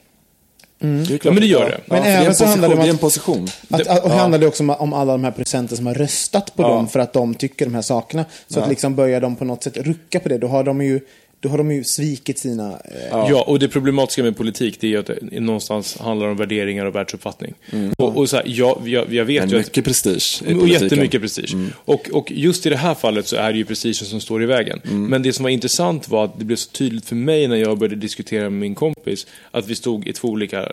[0.82, 1.03] Mm.
[1.05, 1.19] Det är.
[1.23, 1.78] Ja, men det gör det.
[1.86, 3.47] Ja, Men det är även en så handlar det om position.
[3.67, 3.95] Det är en att- position.
[3.95, 6.55] Att, att, och handlar det också om, om alla de här procenten som har röstat
[6.55, 6.67] på Ja.
[6.69, 8.25] dem för att de tycker de här sakerna.
[8.47, 8.63] Så Ja.
[8.63, 10.99] att liksom börjar de på något sätt rucka på det, då har de ju,
[11.39, 12.71] då har de ju svikit sina...
[12.71, 13.43] Eh, Ja.
[13.47, 17.53] och det problematiska med politik det är att det någonstans handlar om värderingar och världsuppfattning.
[17.97, 19.65] Och, och så här, jag, jag, jag vet Men ju att...
[19.65, 21.55] mycket prestige i Och jättemycket prestige.
[21.85, 24.45] Och, och just i det här fallet så är det ju prestigen som står i
[24.45, 24.79] vägen.
[24.83, 27.77] Men det som var intressant var att det blev så tydligt för mig när jag
[27.77, 30.71] började diskutera med min kompis att vi stod i två olika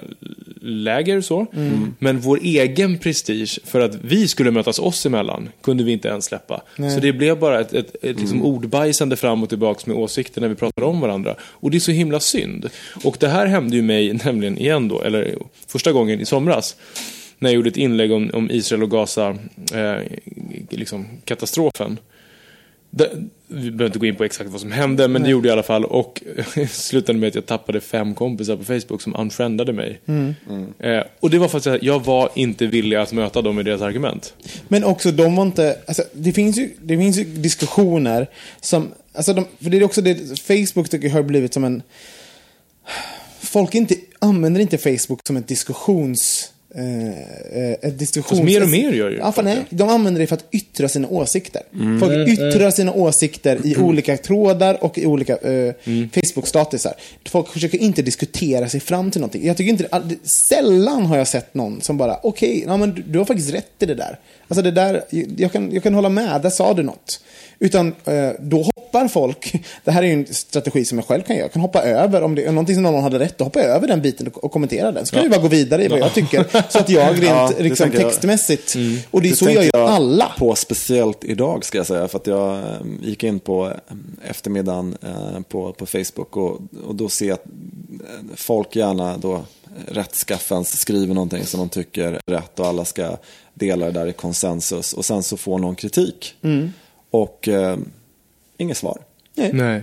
[0.63, 1.47] läger så.
[1.99, 6.25] Men vår egen prestige för att vi skulle mötas oss emellan kunde vi inte ens
[6.25, 6.63] släppa.
[6.95, 10.49] Så det blev bara ett, ett, ett liksom ordbajsande fram och tillbaka med åsikter när
[10.55, 11.37] vi pratar om varandra.
[11.41, 12.71] Och det är så himla synd.
[13.05, 15.35] Och det här hände ju mig nämligen igen då, eller
[15.67, 16.77] första gången i somras
[17.39, 19.37] när jag gjorde ett inlägg om, om Israel och Gaza,
[19.73, 19.97] eh,
[20.71, 21.99] liksom katastrofen.
[22.97, 23.11] Det,
[23.47, 25.57] vi behöver inte gå in på exakt vad som hände, men det gjorde jag i
[25.57, 25.85] alla fall.
[25.85, 26.23] Och
[26.69, 30.01] slutade med att jag tappade fem kompisar på Facebook som unfriendade mig.
[30.79, 33.81] Eh, och det var för att jag var inte villig att möta dem med deras
[33.81, 34.35] argument.
[34.69, 35.79] Men också, de var inte...
[35.87, 38.31] Alltså, det, finns ju, det finns ju diskussioner
[38.61, 38.93] som...
[39.13, 41.83] Alltså de, för det är också det, Facebook tycker jag har blivit som en...
[43.41, 46.51] Folk inte, använder inte Facebook som ett diskussions...
[46.77, 48.29] Eh, eh, ett diskussions...
[48.29, 50.89] Fast mer och mer gör ju ja, för nej, De använder det för att yttra
[50.89, 51.63] sina åsikter.
[51.75, 52.01] Mm.
[52.01, 56.11] Folk yttrar sina åsikter i olika trådar och i olika eh, Mm.
[56.11, 56.93] Facebook-statusar.
[57.29, 59.47] Folk försöker inte diskutera sig fram till någonting.
[59.47, 63.03] Jag tycker inte, all- sällan har jag sett någon som bara, okej, ja, men du,
[63.03, 64.19] du har faktiskt rätt i det där.
[64.49, 65.05] Alltså det där,
[65.37, 67.21] jag kan, jag kan hålla med, där sa du något.
[67.59, 71.37] Utan eh, då hoppar folk, det här är ju en strategi som jag själv kan
[71.37, 73.61] göra, jag kan hoppa över, om det är någonting som någon hade rätt, då hoppar
[73.61, 75.07] jag över den biten och, och kommentera den.
[75.07, 75.25] Så kan Ja.
[75.25, 78.75] jag bara gå vidare i vad jag tycker, så att jag rent Ja, liksom, textmässigt,
[79.11, 80.33] och det är Det så gör jag alla.
[80.39, 82.09] på speciellt idag ska jag säga.
[82.09, 82.63] För att jag eh,
[83.03, 87.47] gick in på eh, eftermiddagen eh, på, på Facebook och, och då ser jag att
[87.47, 89.41] eh, folk gärna då
[89.89, 93.17] rättskaffens skriver någonting som de tycker är rätt och alla ska
[93.55, 94.93] dela det där i konsensus.
[94.93, 96.35] Och sen så får någon kritik.
[96.43, 96.73] Mm.
[97.11, 97.77] Och eh,
[98.59, 98.99] inget svar.
[99.35, 99.83] Nej.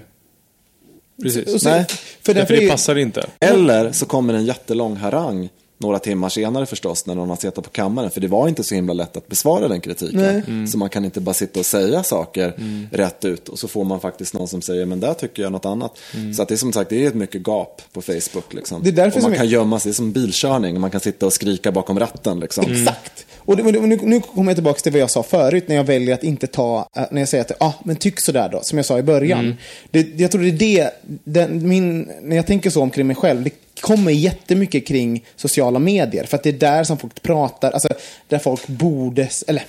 [1.21, 1.53] Precis.
[1.53, 1.85] Och så- Nej.
[2.21, 3.27] för Därför det passar inte.
[3.39, 7.69] Eller så kommer en jättelång harang några timmar senare förstås när någon har suttit på
[7.69, 8.11] kammaren.
[8.11, 10.67] För det var inte så himla lätt att besvara den kritiken.
[10.67, 12.53] Så man kan inte bara sitta och säga saker
[12.91, 15.65] rätt ut och så får man faktiskt någon som säger men där tycker jag något
[15.65, 15.97] annat.
[16.35, 18.53] Så att det är som sagt det är ett mycket gap på Facebook.
[18.53, 18.83] Liksom.
[18.83, 20.79] Det är därför och man som kan jag- gömma sig, det är som bilkörning.
[20.81, 22.39] Man kan sitta och skrika bakom ratten.
[22.39, 22.71] Liksom.
[22.71, 23.25] Exakt.
[23.51, 26.23] Och nu, nu kommer jag tillbaka till vad jag sa förut när jag väljer att
[26.23, 28.85] inte ta, eh, när jag säger att, ja, ah, men tyck sådär då, som jag
[28.85, 29.55] sa i början.
[29.91, 30.91] Det, jag tror det är det,
[31.23, 36.23] den, min, när jag tänker så omkring mig själv, det kommer jättemycket kring sociala medier.
[36.23, 37.89] För att det är där som folk pratar, alltså
[38.27, 39.63] där folk borde, eller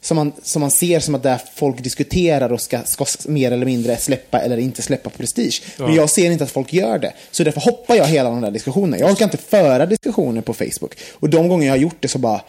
[0.00, 3.66] som man, som man ser som att där folk diskuterar och ska, ska mer eller
[3.66, 5.62] mindre släppa eller inte släppa prestige.
[5.76, 7.12] Men jag ser inte att folk gör det.
[7.30, 9.00] Så därför hoppar jag hela den där diskussionen.
[9.00, 10.94] Jag orkar inte föra diskussioner på Facebook.
[11.12, 12.40] Och de gånger jag har gjort det så bara...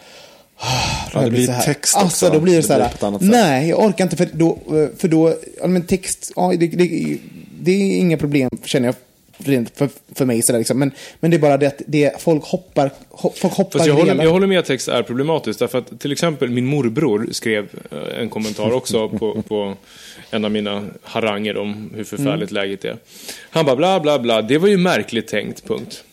[1.14, 1.62] Ja, det blir så här.
[1.62, 2.34] text Alltså, också.
[2.38, 3.18] då blir det Det så här.
[3.18, 4.58] blir nej, jag orkar inte för då,
[4.98, 7.18] för då ja, men text, ja, det, det,
[7.60, 8.94] det är inga problem känner jag
[9.38, 10.42] rent för, för mig.
[10.42, 10.78] Sådär, liksom.
[10.78, 10.90] men,
[11.20, 14.24] men det är bara det att det, folk hoppar, ho, folk hoppar Fast jag håller,
[14.24, 15.58] jag håller med att text är problematiskt.
[15.58, 19.74] Därför att till exempel min morbror skrev eh, en kommentar också på, på
[20.30, 22.62] en av mina haranger om hur förfärligt Mm.
[22.62, 22.96] läget är.
[23.50, 26.04] Han bara bla bla bla, det var ju märkligt tänkt, punkt.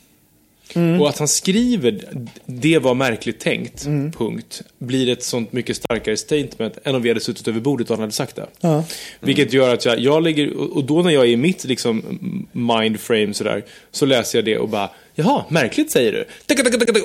[0.75, 1.01] Mm.
[1.01, 2.03] Och att han skriver
[2.45, 4.11] det var märkligt tänkt, Mm.
[4.11, 7.95] punkt, blir ett sånt mycket starkare statement än om vi hade suttit över bordet och
[7.95, 8.45] han hade sagt det.
[8.61, 8.83] Ja.
[9.19, 12.03] Vilket gör att jag, jag lägger, och då när jag är i mitt liksom
[12.51, 16.25] mindframe sådär, så läser jag det och bara, jaha, märkligt säger du.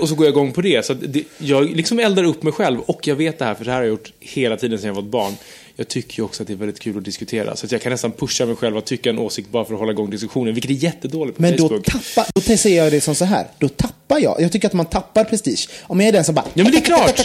[0.01, 0.85] Och så går jag igång på det.
[0.87, 3.71] Så det, jag liksom eldar upp mig själv och jag vet det här, för det
[3.71, 5.33] här har jag gjort hela tiden sedan jag var ett barn.
[5.77, 7.93] Jag tycker ju också att det är väldigt kul att diskutera, så att jag kan
[7.93, 10.71] nästan pusha mig själv att tycka en åsikt bara för att hålla igång diskussionen, vilket
[10.71, 11.85] är jättedåligt på Men då Facebook.
[11.87, 14.41] tappar, då ser jag det som så här, då tappar jag.
[14.41, 15.69] Jag tycker att man tappar prestige.
[15.83, 16.45] Om jag är den som bara...
[16.55, 17.17] Ja men det är klart!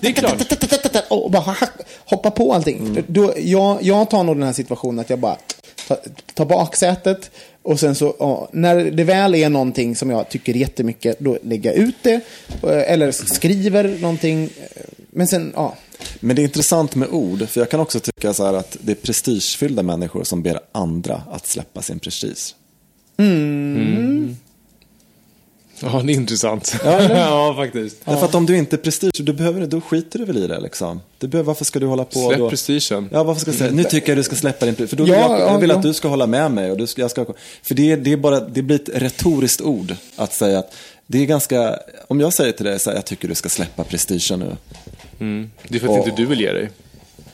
[0.00, 1.08] Det är klart!
[1.08, 1.56] Och bara
[2.04, 2.98] hoppar på allting.
[3.06, 5.36] Då, jag, jag tar nog den här situationen att jag bara
[5.88, 5.98] tar,
[6.34, 7.30] tar baksätet
[7.62, 11.70] och sen så, ja, när det väl är någonting som jag tycker jättemycket, då lägger
[11.70, 12.20] jag ut det.
[12.62, 14.50] eh, Eller skriver någonting.
[15.10, 15.74] Men sen, ja.
[16.20, 18.92] Men det är intressant med ord, för jag kan också tycka så här att det
[18.92, 22.54] är prestigefyllda människor som ber andra att släppa sin prestige.
[25.80, 26.76] Ja, det är intressant.
[26.84, 27.96] Ja, ja faktiskt.
[28.04, 30.60] Därför att om du inte är prestige, då, behöver, då skiter du väl i det
[30.60, 31.00] liksom.
[31.18, 32.50] Du behöver, varför ska du hålla på Släpp då?
[32.50, 33.08] prestigen.
[33.12, 34.90] Ja, varför ska jag säga, nu tycker jag du ska släppa din prestige.
[34.98, 35.88] För då Ja, jag, jag vill ja, att ja.
[35.88, 36.70] du ska hålla med mig.
[36.70, 37.26] Och du ska, jag ska,
[37.62, 40.74] för det, är- det, är bara, det blir ett retoriskt ord att säga att
[41.06, 41.78] det är ganska,
[42.08, 44.56] om jag säger till dig så här, jag tycker du ska släppa prestigen nu.
[45.18, 46.70] Det är för att Och- inte du vill ge dig.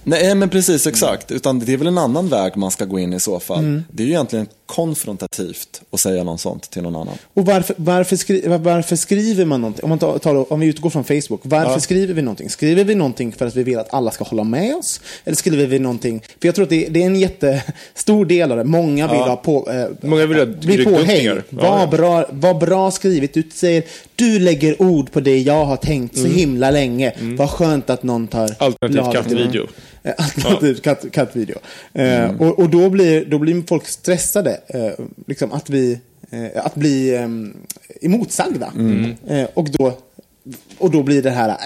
[0.05, 1.31] Nej, men precis exakt.
[1.31, 3.83] Utan det är väl en annan väg man ska gå in i så fall.
[3.93, 7.15] Det är ju egentligen konfrontativt att säga något sånt till någon annan.
[7.35, 9.85] Och varför, varför, skri, var- varför skriver man någonting?
[9.85, 12.51] Om, man tar, tar, om vi utgår från Facebook, varför skriver vi någonting?
[12.51, 15.01] Skriver vi någonting för att vi vill att alla ska hålla med oss?
[15.25, 18.59] Eller skriver vi någonting, för jag tror att det, det är en jättestor del av
[18.59, 18.65] det.
[18.65, 19.71] Många vill ha på...
[19.71, 21.43] Eh, Många vill ha bli på, hej, ryggdunkningar.
[21.51, 21.87] Ja, vad, ja.
[21.87, 23.35] bra, vad bra skrivit.
[23.35, 23.83] Du säger,
[24.17, 27.13] du lägger ord på det jag har tänkt så himla länge.
[27.21, 28.55] Vad skönt att någon tar...
[28.59, 29.71] Alternativ bladet
[30.05, 30.15] i mun." kattvideo.
[30.19, 31.57] Eh, Alternativ katt, kattvideo.
[31.95, 34.61] Eh, och och då, blir, då blir folk stressade.
[34.69, 35.99] Eh, liksom att, vi,
[36.31, 37.29] eh, att bli eh,
[38.03, 38.73] emotsagda.
[39.29, 39.99] Eh, och, då,
[40.79, 41.57] och då blir det här...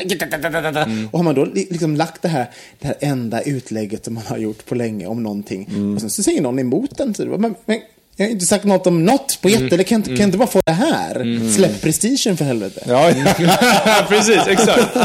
[1.12, 4.22] Och har man då li- liksom lagt det här, det här enda utlägget som man
[4.26, 5.68] har gjort på länge om någonting.
[5.94, 7.14] Och sen så säger någon emot den.
[7.14, 7.80] Så bara, men, men,
[8.16, 9.84] jag har inte sagt något om något på jättelänge.
[9.84, 11.50] Kan, kan jag inte bara få det här?
[11.56, 12.80] Släpp prestigen för helvete.
[12.88, 13.10] Ja,
[14.08, 14.96] precis, exakt.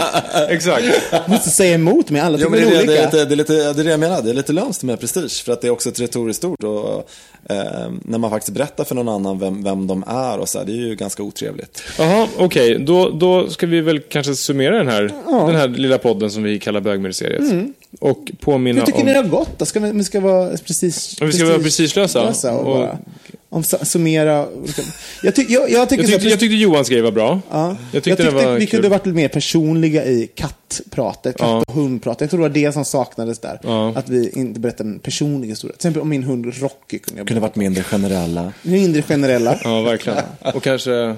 [0.50, 0.84] exakt.
[1.12, 2.22] Jag måste säga emot mig.
[2.22, 3.02] Alla Jo, tycker men det det, är det, olika.
[3.02, 5.00] är, lite- det, är lite, det är det jag menar, det är lite lömskt med
[5.00, 5.44] prestige.
[5.46, 6.64] För att det är också ett retoriskt ord.
[6.64, 7.10] Och,
[7.50, 7.56] eh,
[8.06, 10.72] när man faktiskt berättar för någon annan vem, vem de är och så här, det
[10.72, 11.84] är ju ganska otrevligt.
[12.00, 12.80] Jaha, okej.
[12.80, 15.12] Då, då ska vi väl kanske summera den här,
[15.48, 17.66] den här lilla podden som vi kallar bögministeriet.
[18.00, 19.06] Och påminna Hur tycker om...
[19.06, 19.66] ni det har gått då?
[19.66, 21.18] Ska vi, vi ska vara precis...
[21.20, 22.22] Ja, vi ska vara prestigelösa.
[22.54, 22.99] och, Och- bara,
[23.50, 24.48] om, summera...
[24.66, 24.84] liksom.
[25.24, 27.42] Jag, ty, jag, jag tycker Jag tyckte, att- jag tyckte Johans grej var bra.
[27.52, 27.78] Ja.
[27.92, 28.70] Jag tyckte, den var vi kul.
[28.70, 31.64] kunde varit lite mer personliga i kattpratet, katt Ja.
[31.68, 32.22] och hundpratet.
[32.22, 33.60] Jag tror det var det som saknades där.
[33.64, 33.94] Ja.
[33.96, 35.72] Att vi inte berättade en personlig historia.
[35.74, 38.54] Till exempel om min hund Rocky kunde jag kunde varit mindre generella.
[38.62, 39.60] Mindre generella.
[39.64, 40.20] Ja, verkligen.
[40.54, 41.16] Och kanske...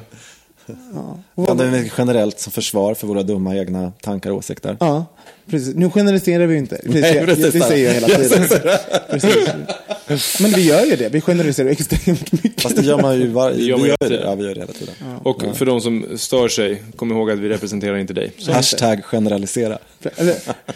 [1.48, 4.78] Hade mycket generellt som försvar för våra dumma egna tankar och åsikter.
[4.80, 5.06] Ja,
[5.50, 5.76] precis.
[5.76, 6.80] Nu generaliserar vi ju inte.
[6.84, 7.54] Det, Nej, säger- precis.
[7.54, 8.48] det säger jag hela tiden.
[9.10, 9.50] precis.
[10.42, 11.10] Men vi gör ju det.
[11.10, 12.62] Vi generaliserar extremt mycket.
[12.62, 14.22] Fast det gör man ju var, vi gör man gör det.
[14.24, 14.94] Ja, vi gör det hela tiden.
[15.24, 18.32] Och för de som stör sig, kom ihåg att vi representerar inte dig.
[18.38, 18.52] Så.
[18.52, 19.78] Hashtag generalisera.
[20.16, 20.36] Eller,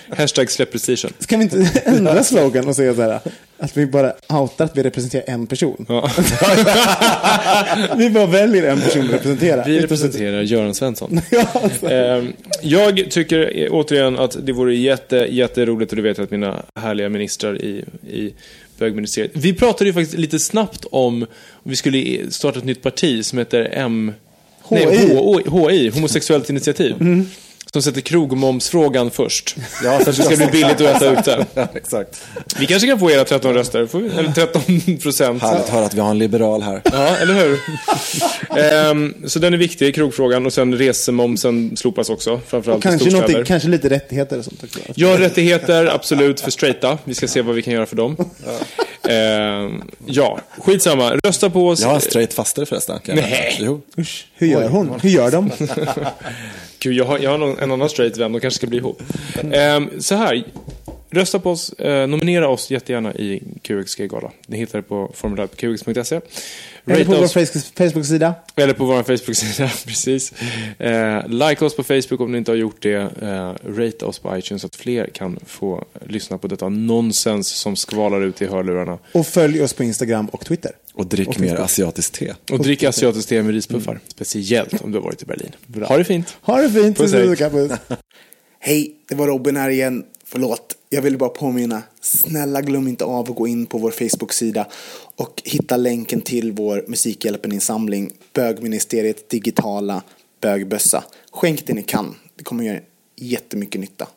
[0.09, 1.13] Hashtag släpp prestigen.
[1.19, 3.19] Ska vi inte ändra slogan och säga så här?
[3.57, 5.85] Att vi bara outar att vi representerar en person.
[5.89, 6.09] Ja.
[7.97, 9.63] Vi bara väljer en person att representera.
[9.65, 11.21] Vi representerar Göran Svensson.
[11.31, 11.89] Ja, alltså.
[11.89, 17.09] Ehm, Jag tycker återigen att det vore jätte, jätteroligt och du vet att mina härliga
[17.09, 18.33] ministrar i, i
[18.77, 19.31] bögministeriet.
[19.33, 21.25] Vi pratade ju faktiskt lite snabbt om
[21.65, 24.13] om vi skulle starta ett nytt parti som heter M...
[24.69, 25.07] Nej, HI.
[25.07, 26.95] HI, HI Homosexuellt initiativ.
[27.75, 29.55] Som sätter krogmomsfrågan först.
[29.83, 31.45] Ja, För att det ska bli billigt att äta ute.
[31.53, 32.23] Ja, exakt.
[32.59, 33.79] Vi kanske kan få era 13 röster,
[34.19, 35.41] eller 13 procent.
[35.41, 36.81] Härligt att höra att vi har en liberal här.
[36.83, 37.59] Ja, eller hur?
[38.59, 40.45] Ehm, så den är viktig, krogfrågan.
[40.45, 43.21] Och sen resemomsen slopas också, framförallt i Kanske, storstäder.
[43.27, 44.79] någonting, kanske lite rättigheter och sånt också.
[44.95, 46.97] Ja, rättigheter, absolut, för straighta.
[47.03, 48.17] Vi ska se vad vi kan göra för dem.
[49.09, 51.13] Ehm, ja, skitsamma.
[51.23, 51.81] Rösta på oss.
[51.81, 52.99] Jag har en straight faster förresten.
[53.05, 53.57] Nej.
[53.59, 53.81] Jo.
[53.97, 54.99] Usch, hur gör hon?
[55.03, 55.51] Hur gör de?
[56.85, 59.01] Gud, jag har, jag har någon, en annan straight vän, de kanske ska bli ihop.
[59.53, 60.43] Ehm, så här,
[61.09, 64.31] rösta på oss, eh, nominera oss jättegärna i QXG-gala.
[64.47, 66.21] Ni hittar det på formuläret på qx.se.
[66.85, 67.27] Eller på vår
[67.89, 68.33] Facebook-sida.
[68.55, 70.33] Eller på vår Facebook-sida, precis.
[70.79, 73.21] Eh, like oss på Facebook om ni inte har gjort det.
[73.21, 77.75] Eh, rate oss på iTunes så att fler kan få lyssna på detta nonsens som
[77.75, 78.97] skvalar ut i hörlurarna.
[79.11, 80.71] Och följ oss på Instagram och Twitter.
[80.95, 82.33] Och drick Och mer asiatiskt te.
[82.51, 83.99] Och drick asiatiskt te med rispuffar.
[84.07, 85.51] Speciellt om du har varit i Berlin.
[85.87, 86.37] Ha det fint.
[86.41, 87.71] Ha det fint, Puss, puss.
[88.59, 90.05] Hej, det var Robin här igen.
[90.23, 91.81] Förlåt, jag ville bara påminna.
[92.01, 94.67] Snälla glöm inte av att gå in på vår Facebook-sida
[95.15, 100.03] och hitta länken till vår Musikhjälpen-insamling Bögministeriet digitala
[100.41, 101.03] bögbössa.
[101.31, 102.15] Skänk det ni kan.
[102.35, 102.79] Det kommer göra
[103.15, 104.07] jättemycket nytta.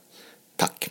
[0.56, 0.90] Tack.